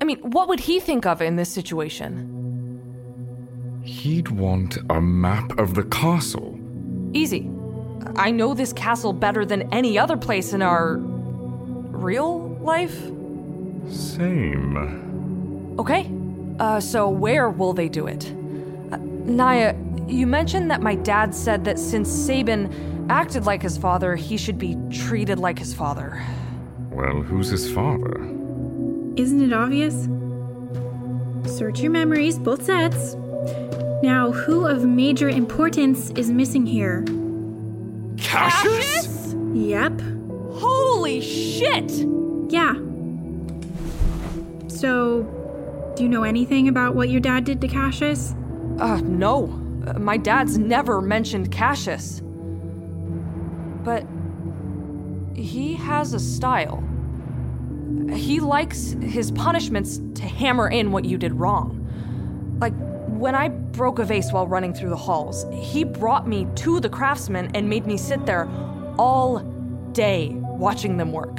I 0.00 0.04
mean, 0.04 0.18
what 0.30 0.48
would 0.48 0.60
he 0.60 0.78
think 0.80 1.04
of 1.04 1.20
in 1.20 1.36
this 1.36 1.48
situation? 1.48 2.43
He'd 3.84 4.28
want 4.28 4.78
a 4.90 5.00
map 5.00 5.58
of 5.58 5.74
the 5.74 5.84
castle. 5.84 6.58
Easy. 7.12 7.50
I 8.16 8.30
know 8.30 8.54
this 8.54 8.72
castle 8.72 9.12
better 9.12 9.44
than 9.44 9.72
any 9.72 9.98
other 9.98 10.16
place 10.16 10.52
in 10.52 10.62
our. 10.62 10.96
real 10.98 12.48
life? 12.60 12.98
Same. 13.88 15.76
Okay. 15.78 16.10
Uh, 16.58 16.80
so 16.80 17.08
where 17.08 17.50
will 17.50 17.72
they 17.72 17.88
do 17.88 18.06
it? 18.06 18.24
Uh, 18.92 18.98
Naiea, 19.26 20.10
you 20.10 20.26
mentioned 20.26 20.70
that 20.70 20.80
my 20.80 20.94
dad 20.94 21.34
said 21.34 21.64
that 21.64 21.78
since 21.78 22.10
Sabin 22.10 23.06
acted 23.10 23.44
like 23.46 23.62
his 23.62 23.76
father, 23.76 24.16
he 24.16 24.36
should 24.36 24.58
be 24.58 24.76
treated 24.90 25.38
like 25.38 25.58
his 25.58 25.74
father. 25.74 26.22
Well, 26.90 27.22
who's 27.22 27.48
his 27.48 27.70
father? 27.70 28.22
Isn't 29.16 29.42
it 29.42 29.52
obvious? 29.52 30.08
Search 31.56 31.80
your 31.80 31.90
memories, 31.90 32.38
both 32.38 32.64
sets. 32.64 33.16
Now, 34.02 34.32
who 34.32 34.66
of 34.66 34.84
major 34.84 35.28
importance 35.28 36.10
is 36.10 36.30
missing 36.30 36.66
here? 36.66 37.04
Cassius? 38.18 39.34
Yep. 39.54 40.00
Holy 40.52 41.20
shit! 41.20 41.90
Yeah. 42.48 42.74
So, 44.68 45.22
do 45.96 46.02
you 46.02 46.08
know 46.08 46.24
anything 46.24 46.68
about 46.68 46.94
what 46.94 47.08
your 47.08 47.20
dad 47.20 47.44
did 47.44 47.60
to 47.60 47.68
Cassius? 47.68 48.34
Uh, 48.78 49.00
no. 49.04 49.46
My 49.98 50.16
dad's 50.16 50.58
never 50.58 51.00
mentioned 51.00 51.52
Cassius. 51.52 52.20
But 53.84 54.06
he 55.34 55.74
has 55.74 56.14
a 56.14 56.20
style. 56.20 56.82
He 58.12 58.40
likes 58.40 58.92
his 59.02 59.30
punishments 59.30 60.00
to 60.14 60.22
hammer 60.22 60.68
in 60.68 60.90
what 60.92 61.04
you 61.04 61.18
did 61.18 61.34
wrong. 61.34 61.83
When 63.24 63.34
I 63.34 63.48
broke 63.48 64.00
a 64.00 64.04
vase 64.04 64.34
while 64.34 64.46
running 64.46 64.74
through 64.74 64.90
the 64.90 64.98
halls, 64.98 65.46
he 65.50 65.82
brought 65.82 66.28
me 66.28 66.46
to 66.56 66.78
the 66.78 66.90
craftsman 66.90 67.50
and 67.54 67.66
made 67.66 67.86
me 67.86 67.96
sit 67.96 68.26
there 68.26 68.50
all 68.98 69.38
day 69.92 70.28
watching 70.34 70.98
them 70.98 71.10
work. 71.10 71.38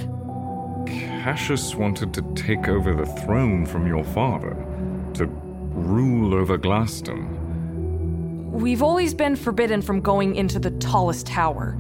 Cassius 0.88 1.76
wanted 1.76 2.12
to 2.16 2.24
take 2.34 2.68
over 2.68 2.96
the 2.96 3.06
throne 3.06 3.68
from 3.68 3.86
your 3.86 4.04
father, 4.04 4.56
to 5.14 5.28
rule 5.28 6.34
over 6.34 6.58
Glaston. 6.58 7.30
We've 8.50 8.82
always 8.82 9.14
been 9.14 9.36
forbidden 9.36 9.84
from 9.84 10.02
going 10.02 10.38
into 10.38 10.58
the 10.58 10.72
tallest 10.72 11.28
tower. 11.28 11.78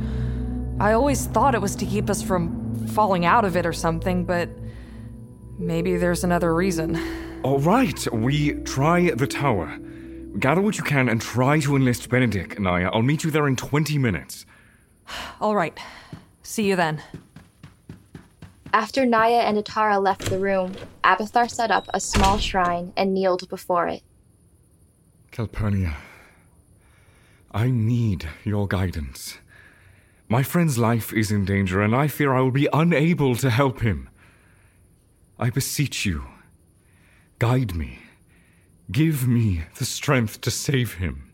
I 0.79 0.91
always 0.91 1.25
thought 1.25 1.55
it 1.55 1.61
was 1.61 1.75
to 1.77 1.85
keep 1.87 2.11
us 2.11 2.21
from 2.21 2.75
falling 2.89 3.25
out 3.25 3.43
of 3.43 3.57
it 3.57 3.65
or 3.65 3.73
something, 3.73 4.23
but 4.23 4.49
maybe 5.57 5.97
there's 5.97 6.23
another 6.23 6.53
reason. 6.53 6.95
All 7.41 7.57
right, 7.57 8.13
we 8.13 8.53
try 8.65 9.09
the 9.09 9.25
tower. 9.25 9.79
Gather 10.39 10.61
what 10.61 10.77
you 10.77 10.83
can 10.83 11.07
and 11.07 11.21
try 11.21 11.59
to 11.61 11.75
enlist 11.75 12.09
Benedick, 12.09 12.55
Naiea. 12.55 12.89
I'll 12.91 13.01
meet 13.01 13.23
you 13.23 13.31
there 13.31 13.47
in 13.47 13.55
20 13.55 13.97
minutes. 13.97 14.45
All 15.39 15.55
right. 15.55 15.77
See 16.43 16.67
you 16.67 16.75
then. 16.75 17.01
After 18.73 19.05
Naiea 19.05 19.43
and 19.43 19.57
Atarah 19.57 20.03
left 20.03 20.29
the 20.29 20.37
room, 20.37 20.75
Abathar 21.03 21.49
set 21.49 21.71
up 21.71 21.87
a 21.93 21.99
small 21.99 22.37
shrine 22.37 22.91
and 22.97 23.13
kneeled 23.13 23.47
before 23.47 23.87
it. 23.87 24.03
Calpurnia, 25.31 25.95
I 27.51 27.69
need 27.69 28.27
your 28.43 28.67
guidance. 28.67 29.37
My 30.27 30.43
friend's 30.43 30.77
life 30.77 31.13
is 31.13 31.31
in 31.31 31.45
danger, 31.45 31.81
and 31.81 31.95
I 31.95 32.07
fear 32.07 32.33
I 32.33 32.41
will 32.41 32.51
be 32.51 32.67
unable 32.73 33.35
to 33.37 33.49
help 33.49 33.81
him. 33.81 34.09
I 35.39 35.49
beseech 35.49 36.05
you, 36.05 36.25
guide 37.39 37.75
me. 37.75 37.99
Give 38.91 39.27
me 39.27 39.63
the 39.77 39.85
strength 39.85 40.41
to 40.41 40.51
save 40.51 40.95
him. 40.95 41.31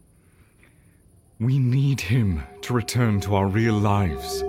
We 1.40 1.60
need 1.60 2.02
him 2.02 2.44
to 2.62 2.74
return 2.74 3.20
to 3.22 3.36
our 3.36 3.48
real 3.48 3.74
lives. 3.74 4.44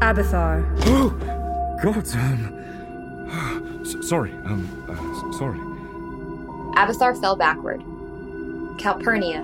Abathar. 0.00 0.64
Oh, 1.78 1.90
God, 1.92 2.16
um. 2.16 3.80
s- 3.82 4.08
sorry, 4.08 4.30
um, 4.46 4.66
uh, 4.88 5.32
sorry. 5.38 5.58
Abathar 6.76 7.20
fell 7.20 7.36
backward. 7.36 7.80
Calpurnia, 8.78 9.42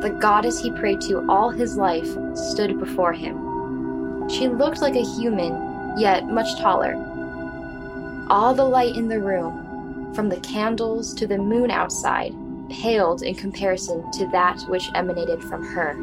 the 0.00 0.10
goddess 0.10 0.60
he 0.60 0.70
prayed 0.70 1.00
to 1.02 1.28
all 1.28 1.50
his 1.50 1.76
life, 1.76 2.08
stood 2.36 2.78
before 2.78 3.12
him. 3.12 4.28
She 4.28 4.46
looked 4.48 4.80
like 4.80 4.94
a 4.94 5.02
human, 5.04 5.98
yet 5.98 6.28
much 6.28 6.56
taller. 6.60 6.94
All 8.30 8.54
the 8.54 8.64
light 8.64 8.94
in 8.96 9.08
the 9.08 9.18
room, 9.20 9.61
from 10.14 10.28
the 10.28 10.40
candles 10.40 11.14
to 11.14 11.26
the 11.26 11.38
moon 11.38 11.70
outside, 11.70 12.34
paled 12.70 13.22
in 13.22 13.34
comparison 13.34 14.10
to 14.12 14.26
that 14.28 14.60
which 14.68 14.88
emanated 14.94 15.42
from 15.42 15.64
her. 15.64 15.94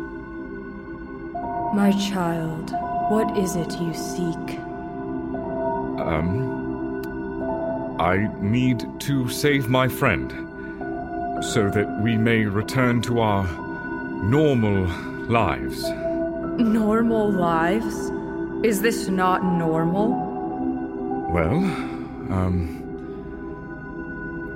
My 1.73 1.91
child, 1.91 2.71
what 3.11 3.37
is 3.37 3.55
it 3.55 3.79
you 3.79 3.93
seek? 3.93 4.59
Um. 5.99 6.57
I 7.99 8.29
need 8.39 8.85
to 9.01 9.27
save 9.27 9.67
my 9.67 9.89
friend 9.89 10.31
so 11.43 11.69
that 11.69 11.99
we 12.01 12.15
may 12.15 12.45
return 12.45 13.01
to 13.03 13.19
our 13.19 13.43
normal 14.23 14.85
lives. 15.27 15.89
Normal 16.59 17.29
lives? 17.29 18.11
Is 18.65 18.81
this 18.81 19.09
not 19.09 19.43
normal? 19.43 20.11
Well, 21.29 21.57
um. 22.31 22.78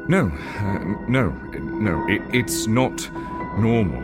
No, 0.08 0.28
uh, 0.28 0.80
no, 1.08 1.30
no, 1.30 2.06
it, 2.10 2.22
it's 2.34 2.68
not 2.68 3.10
normal. 3.58 4.02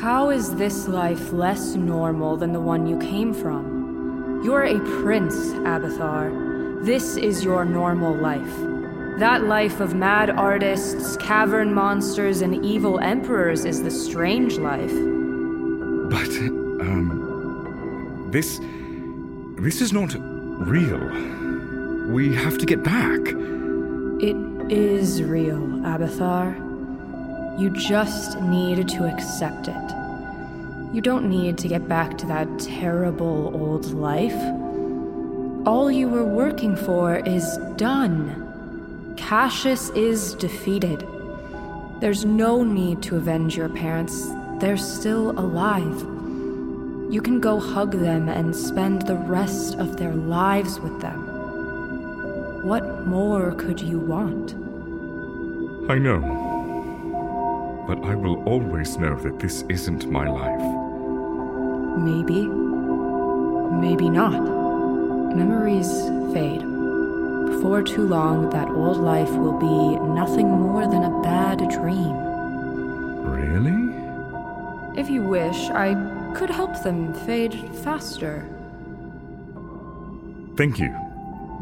How 0.00 0.30
is 0.30 0.56
this 0.56 0.88
life 0.88 1.32
less 1.32 1.76
normal 1.76 2.36
than 2.36 2.52
the 2.52 2.60
one 2.60 2.86
you 2.86 2.98
came 2.98 3.32
from? 3.32 4.42
You're 4.44 4.64
a 4.64 4.80
prince, 5.02 5.36
Abathar. 5.62 6.84
This 6.84 7.16
is 7.16 7.44
your 7.44 7.64
normal 7.64 8.14
life. 8.14 8.56
That 9.20 9.44
life 9.44 9.78
of 9.78 9.94
mad 9.94 10.28
artists, 10.28 11.16
cavern 11.18 11.72
monsters, 11.72 12.40
and 12.40 12.64
evil 12.64 12.98
emperors 12.98 13.64
is 13.64 13.82
the 13.84 13.92
strange 13.92 14.58
life. 14.58 14.92
But, 16.10 16.28
um. 16.84 18.28
This. 18.32 18.60
This 19.56 19.80
is 19.80 19.92
not 19.92 20.14
real. 20.66 20.98
We 22.12 22.34
have 22.34 22.58
to 22.58 22.66
get 22.66 22.82
back. 22.82 23.20
Is 24.70 25.22
real, 25.22 25.58
Abathar. 25.58 26.58
You 27.60 27.68
just 27.68 28.40
need 28.40 28.88
to 28.88 29.04
accept 29.04 29.68
it. 29.68 29.94
You 30.94 31.02
don't 31.02 31.28
need 31.28 31.58
to 31.58 31.68
get 31.68 31.86
back 31.86 32.16
to 32.18 32.26
that 32.26 32.48
terrible 32.58 33.52
old 33.54 33.92
life. 33.92 34.34
All 35.66 35.90
you 35.90 36.08
were 36.08 36.24
working 36.24 36.76
for 36.76 37.16
is 37.16 37.58
done. 37.76 39.14
Cassius 39.18 39.90
is 39.90 40.32
defeated. 40.34 41.06
There's 42.00 42.24
no 42.24 42.64
need 42.64 43.02
to 43.02 43.16
avenge 43.16 43.56
your 43.58 43.68
parents, 43.68 44.30
they're 44.60 44.78
still 44.78 45.32
alive. 45.32 46.00
You 47.12 47.20
can 47.22 47.38
go 47.38 47.60
hug 47.60 47.92
them 47.92 48.30
and 48.30 48.56
spend 48.56 49.02
the 49.02 49.16
rest 49.16 49.74
of 49.76 49.98
their 49.98 50.14
lives 50.14 50.80
with 50.80 51.00
them. 51.02 51.33
What 52.64 53.06
more 53.06 53.52
could 53.52 53.78
you 53.78 53.98
want? 53.98 54.54
I 55.90 55.98
know. 55.98 56.22
But 57.86 58.02
I 58.02 58.14
will 58.14 58.42
always 58.44 58.96
know 58.96 59.16
that 59.16 59.38
this 59.38 59.66
isn't 59.68 60.10
my 60.10 60.26
life. 60.26 60.64
Maybe. 61.98 62.46
Maybe 63.86 64.08
not. 64.08 64.40
Memories 65.36 65.92
fade. 66.32 66.62
Before 67.52 67.82
too 67.82 68.08
long, 68.08 68.48
that 68.48 68.70
old 68.70 68.96
life 68.96 69.32
will 69.32 69.58
be 69.58 69.98
nothing 70.14 70.48
more 70.48 70.86
than 70.86 71.04
a 71.04 71.20
bad 71.20 71.58
dream. 71.68 72.16
Really? 73.28 73.92
If 74.98 75.10
you 75.10 75.22
wish, 75.22 75.68
I 75.68 76.32
could 76.34 76.48
help 76.48 76.82
them 76.82 77.12
fade 77.26 77.54
faster. 77.82 78.48
Thank 80.56 80.78
you. 80.78 81.03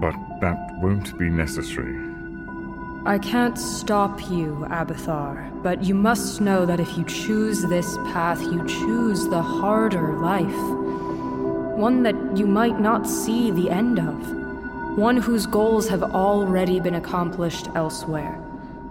But 0.02 0.16
that 0.40 0.58
won't 0.80 1.16
be 1.16 1.30
necessary. 1.30 1.96
I 3.06 3.18
can't 3.18 3.56
stop 3.56 4.20
you, 4.28 4.66
Abathar, 4.68 5.62
but 5.62 5.84
you 5.84 5.94
must 5.94 6.40
know 6.40 6.66
that 6.66 6.80
if 6.80 6.98
you 6.98 7.04
choose 7.04 7.62
this 7.62 7.96
path, 8.12 8.42
you 8.42 8.66
choose 8.66 9.28
the 9.28 9.40
harder 9.40 10.14
life. 10.18 10.62
One 11.78 12.02
that 12.02 12.16
you 12.36 12.48
might 12.48 12.80
not 12.80 13.06
see 13.06 13.52
the 13.52 13.70
end 13.70 14.00
of. 14.00 14.98
One 14.98 15.16
whose 15.16 15.46
goals 15.46 15.88
have 15.88 16.02
already 16.02 16.80
been 16.80 16.96
accomplished 16.96 17.68
elsewhere. 17.76 18.36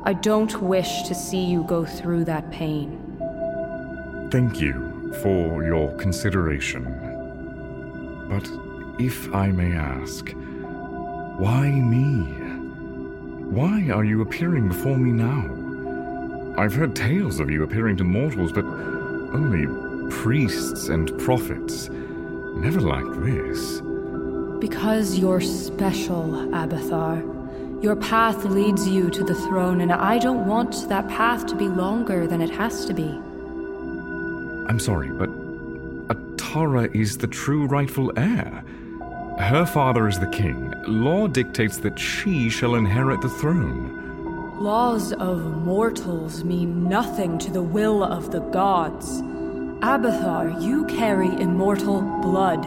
I 0.04 0.14
don't 0.14 0.62
wish 0.62 1.04
to 1.10 1.14
see 1.14 1.44
you 1.44 1.64
go 1.64 1.84
through 1.84 2.24
that 2.26 2.50
pain. 2.52 2.90
Thank 4.32 4.62
you 4.62 5.14
for 5.22 5.62
your 5.66 5.92
consideration. 5.98 6.84
But 8.30 8.50
if 8.98 9.34
I 9.36 9.52
may 9.52 9.74
ask, 9.74 10.34
why 11.38 11.70
me? 11.70 12.24
Why 13.52 13.90
are 13.90 14.06
you 14.06 14.22
appearing 14.22 14.68
before 14.68 14.98
me 14.98 15.12
now? 15.12 15.62
I've 16.58 16.74
heard 16.74 16.96
tales 16.96 17.40
of 17.40 17.50
you 17.50 17.64
appearing 17.64 17.98
to 17.98 18.04
mortals, 18.04 18.52
but 18.52 18.66
only 18.66 19.66
priests 20.10 20.90
and 20.90 21.18
prophets. 21.20 21.90
Never 21.90 22.82
like 22.82 23.06
this. 23.24 23.82
Because 24.60 25.18
you're 25.18 25.42
special, 25.42 26.32
Abathar. 26.54 27.24
Your 27.82 27.96
path 27.96 28.46
leads 28.46 28.88
you 28.88 29.10
to 29.10 29.24
the 29.24 29.34
throne, 29.34 29.82
and 29.82 29.92
I 29.92 30.20
don't 30.20 30.46
want 30.46 30.88
that 30.90 31.08
path 31.08 31.48
to 31.48 31.56
be 31.56 31.68
longer 31.68 32.28
than 32.28 32.42
it 32.42 32.52
has 32.52 32.86
to 32.86 32.94
be. 32.94 33.10
I'm 34.70 34.80
sorry, 34.80 35.10
but 35.10 35.30
Atarah 36.10 36.94
is 36.94 37.18
the 37.18 37.28
true 37.28 37.66
rightful 37.66 38.14
heir. 38.18 38.64
Her 39.42 39.66
father 39.66 40.08
is 40.08 40.20
the 40.20 40.28
king. 40.28 40.72
Law 40.88 41.28
dictates 41.28 41.78
that 41.78 41.98
she 41.98 42.48
shall 42.50 42.76
inherit 42.76 43.22
the 43.22 43.28
throne. 43.28 44.60
Laws 44.60 45.14
of 45.14 45.42
mortals 45.58 46.44
mean 46.44 46.88
nothing 46.88 47.40
to 47.40 47.52
the 47.52 47.64
will 47.64 48.04
of 48.04 48.32
the 48.32 48.40
gods. 48.40 49.22
Abathar, 49.82 50.62
you 50.64 50.86
carry 50.86 51.28
immortal 51.42 52.02
blood. 52.22 52.64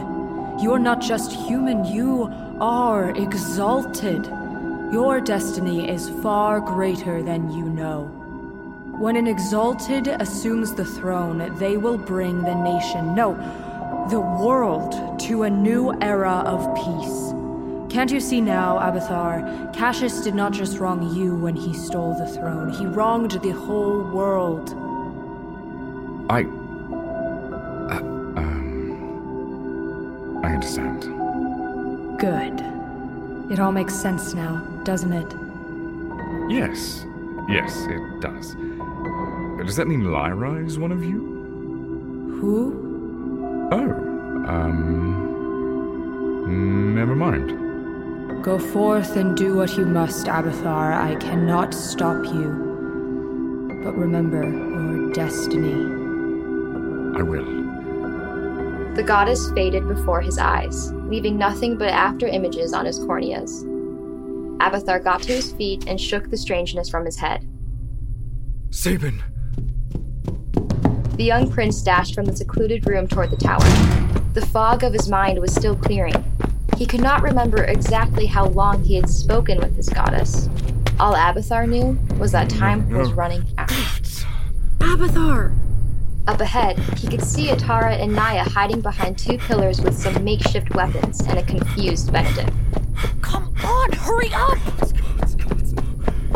You're 0.61 0.77
not 0.77 1.01
just 1.01 1.31
human, 1.31 1.85
you 1.85 2.29
are 2.59 3.11
exalted. 3.11 4.25
Your 4.91 5.21
destiny 5.21 5.89
is 5.89 6.09
far 6.21 6.59
greater 6.59 7.23
than 7.23 7.51
you 7.51 7.63
know. 7.63 8.03
When 8.99 9.15
an 9.15 9.27
exalted 9.27 10.07
assumes 10.07 10.73
the 10.73 10.85
throne, 10.85 11.57
they 11.57 11.77
will 11.77 11.97
bring 11.97 12.43
the 12.43 12.53
nation, 12.53 13.15
no, 13.15 13.33
the 14.09 14.19
world, 14.19 15.19
to 15.21 15.43
a 15.43 15.49
new 15.49 15.93
era 16.01 16.43
of 16.45 16.75
peace. 16.75 17.33
Can't 17.91 18.11
you 18.11 18.19
see 18.19 18.41
now, 18.41 18.77
Abathar? 18.77 19.73
Cassius 19.73 20.21
did 20.21 20.35
not 20.35 20.51
just 20.51 20.79
wrong 20.79 21.15
you 21.15 21.35
when 21.35 21.55
he 21.55 21.73
stole 21.73 22.13
the 22.13 22.27
throne, 22.27 22.69
he 22.71 22.85
wronged 22.85 23.31
the 23.31 23.51
whole 23.51 24.03
world. 24.03 24.69
I. 26.29 26.43
Uh, 27.91 27.99
um. 28.37 28.81
I 30.43 30.53
understand. 30.53 31.03
Good. 32.19 32.61
It 33.51 33.59
all 33.59 33.71
makes 33.71 33.93
sense 33.93 34.33
now, 34.33 34.57
doesn't 34.83 35.13
it? 35.13 35.33
Yes. 36.51 37.05
Yes, 37.47 37.85
it 37.89 38.21
does. 38.21 38.55
Does 39.65 39.75
that 39.77 39.87
mean 39.87 40.11
Lyra 40.11 40.55
is 40.63 40.77
one 40.77 40.91
of 40.91 41.03
you? 41.03 42.37
Who? 42.41 42.84
Oh, 43.71 43.91
um. 44.47 45.25
Never 46.95 47.15
mind. 47.15 48.43
Go 48.43 48.59
forth 48.59 49.15
and 49.15 49.35
do 49.35 49.55
what 49.55 49.75
you 49.75 49.85
must, 49.85 50.27
Abathar. 50.27 50.93
I 50.93 51.15
cannot 51.15 51.73
stop 51.73 52.23
you. 52.25 52.63
But 53.83 53.97
remember 53.97 54.43
your 54.43 55.11
destiny. 55.13 55.73
I 57.17 57.23
will. 57.23 57.45
The 58.95 59.03
goddess 59.03 59.51
faded 59.51 59.87
before 59.87 60.21
his 60.21 60.37
eyes. 60.37 60.91
leaving 60.93 61.37
nothing 61.37 61.77
but 61.77 61.89
after 61.89 62.27
images 62.27 62.73
on 62.73 62.85
his 62.85 62.99
corneas. 62.99 63.63
Abathar 64.59 65.03
got 65.03 65.21
to 65.23 65.33
his 65.33 65.51
feet 65.53 65.85
and 65.87 65.99
shook 65.99 66.29
the 66.29 66.37
strangeness 66.37 66.89
from 66.89 67.05
his 67.05 67.17
head. 67.17 67.47
Sabin! 68.71 69.21
The 71.15 71.23
young 71.23 71.49
prince 71.49 71.81
dashed 71.81 72.13
from 72.13 72.25
the 72.25 72.35
secluded 72.35 72.85
room 72.85 73.07
toward 73.07 73.31
the 73.31 73.37
tower. 73.37 73.63
The 74.33 74.45
fog 74.45 74.83
of 74.83 74.91
his 74.91 75.07
mind 75.07 75.39
was 75.39 75.55
still 75.55 75.75
clearing. 75.75 76.23
He 76.77 76.85
could 76.85 76.99
not 76.99 77.21
remember 77.21 77.63
exactly 77.63 78.25
how 78.25 78.47
long 78.47 78.83
he 78.83 78.95
had 78.95 79.09
spoken 79.09 79.59
with 79.59 79.77
his 79.77 79.87
goddess. 79.87 80.49
All 80.99 81.13
Abathar 81.13 81.69
knew 81.69 81.97
was 82.17 82.33
that 82.33 82.49
time 82.49 82.81
mm-hmm. 82.81 82.97
was 82.97 83.13
running 83.13 83.45
out. 83.57 83.69
Abathar! 84.79 85.55
Up 86.27 86.41
ahead, 86.41 86.79
he 86.97 87.07
could 87.07 87.23
see 87.23 87.47
Atarah 87.47 88.01
and 88.01 88.11
Naiea 88.11 88.47
hiding 88.47 88.81
behind 88.81 89.17
two 89.17 89.37
pillars 89.37 89.79
with 89.79 89.97
some 89.97 90.21
makeshift 90.21 90.75
weapons 90.75 91.21
and 91.21 91.39
a 91.39 91.43
confused 91.43 92.09
Benedick. 92.09 92.53
Come 93.21 93.53
on, 93.63 93.91
hurry 93.93 94.31
up! 94.33 94.57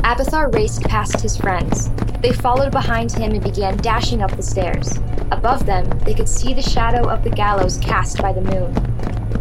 Abathar 0.10 0.52
raced 0.56 0.82
past 0.86 1.22
his 1.22 1.38
friends. 1.38 1.92
They 2.24 2.32
followed 2.32 2.72
behind 2.72 3.12
him 3.12 3.32
and 3.34 3.44
began 3.44 3.78
dashing 3.78 4.24
up 4.24 4.36
the 4.36 4.42
stairs. 4.42 4.98
Above 5.30 5.68
them, 5.68 5.88
they 6.00 6.16
could 6.16 6.28
see 6.28 6.52
the 6.52 6.64
shadow 6.64 7.08
of 7.08 7.24
the 7.24 7.30
gallows 7.30 7.78
cast 7.78 8.20
by 8.20 8.34
the 8.34 8.42
moon. 8.42 8.74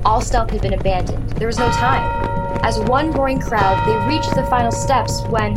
All 0.05 0.21
stealth 0.21 0.51
had 0.51 0.61
been 0.61 0.75
abandoned. 0.75 1.31
There 1.31 1.47
was 1.47 1.59
no 1.59 1.71
time. 1.71 2.05
As 2.63 2.79
one 2.81 3.13
roaring 3.13 3.41
crowd, 3.41 3.83
they 3.89 4.15
reached 4.15 4.35
the 4.35 4.45
final 4.45 4.71
steps 4.71 5.23
when. 5.31 5.57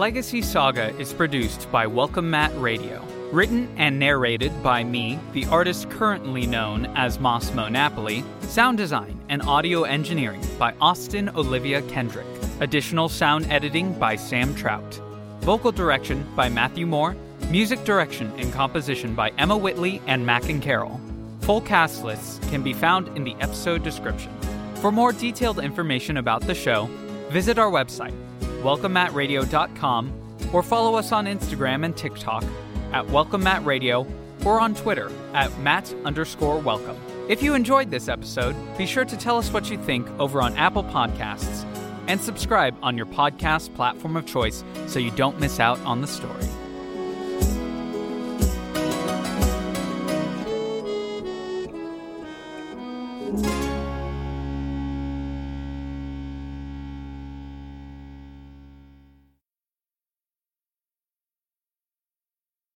Legacy 0.00 0.40
Saga 0.40 0.96
is 0.98 1.12
produced 1.12 1.70
by 1.70 1.86
Welcome 1.86 2.30
Mat 2.30 2.50
Radio. 2.54 3.04
Written 3.32 3.68
and 3.76 3.98
narrated 3.98 4.62
by 4.62 4.82
me, 4.82 5.18
the 5.34 5.44
artist 5.48 5.90
currently 5.90 6.46
known 6.46 6.86
as 6.96 7.20
Massimo 7.20 7.68
Napoli. 7.68 8.24
Sound 8.40 8.78
design 8.78 9.20
and 9.28 9.42
audio 9.42 9.82
engineering 9.82 10.40
by 10.58 10.72
Austin 10.80 11.28
Olivia 11.36 11.82
Kendrick. 11.82 12.26
Additional 12.60 13.10
sound 13.10 13.44
editing 13.52 13.92
by 13.98 14.16
Sam 14.16 14.54
Trout. 14.54 14.98
Vocal 15.42 15.70
direction 15.70 16.26
by 16.34 16.48
Matthew 16.48 16.86
Moore. 16.86 17.14
Music 17.50 17.84
direction 17.84 18.32
and 18.38 18.50
composition 18.54 19.14
by 19.14 19.28
Emma 19.36 19.54
Whitley 19.54 20.00
and 20.06 20.24
Mackin 20.24 20.62
Carroll. 20.62 20.98
Full 21.42 21.60
cast 21.60 22.04
lists 22.04 22.40
can 22.48 22.62
be 22.62 22.72
found 22.72 23.14
in 23.18 23.24
the 23.24 23.34
episode 23.40 23.82
description. 23.82 24.32
For 24.76 24.90
more 24.90 25.12
detailed 25.12 25.58
information 25.58 26.16
about 26.16 26.46
the 26.46 26.54
show, 26.54 26.86
visit 27.28 27.58
our 27.58 27.70
website, 27.70 28.14
welcomematradio.com, 28.62 30.12
or 30.52 30.62
follow 30.62 30.96
us 30.96 31.12
on 31.12 31.26
Instagram 31.26 31.84
and 31.84 31.96
TikTok 31.96 32.44
at 32.92 33.06
Welcome 33.08 33.44
Mat 33.44 33.64
Radio 33.64 34.06
or 34.44 34.60
on 34.60 34.74
Twitter 34.74 35.10
at 35.34 35.56
Matt 35.58 35.94
underscore 36.04 36.58
welcome. 36.58 36.96
If 37.28 37.42
you 37.42 37.54
enjoyed 37.54 37.90
this 37.90 38.08
episode, 38.08 38.56
be 38.76 38.86
sure 38.86 39.04
to 39.04 39.16
tell 39.16 39.38
us 39.38 39.52
what 39.52 39.70
you 39.70 39.78
think 39.78 40.08
over 40.18 40.42
on 40.42 40.56
Apple 40.56 40.84
Podcasts 40.84 41.64
and 42.08 42.20
subscribe 42.20 42.76
on 42.82 42.96
your 42.96 43.06
podcast 43.06 43.74
platform 43.76 44.16
of 44.16 44.26
choice 44.26 44.64
so 44.88 44.98
you 44.98 45.12
don't 45.12 45.38
miss 45.38 45.60
out 45.60 45.78
on 45.80 46.00
the 46.00 46.08
story. 46.08 46.46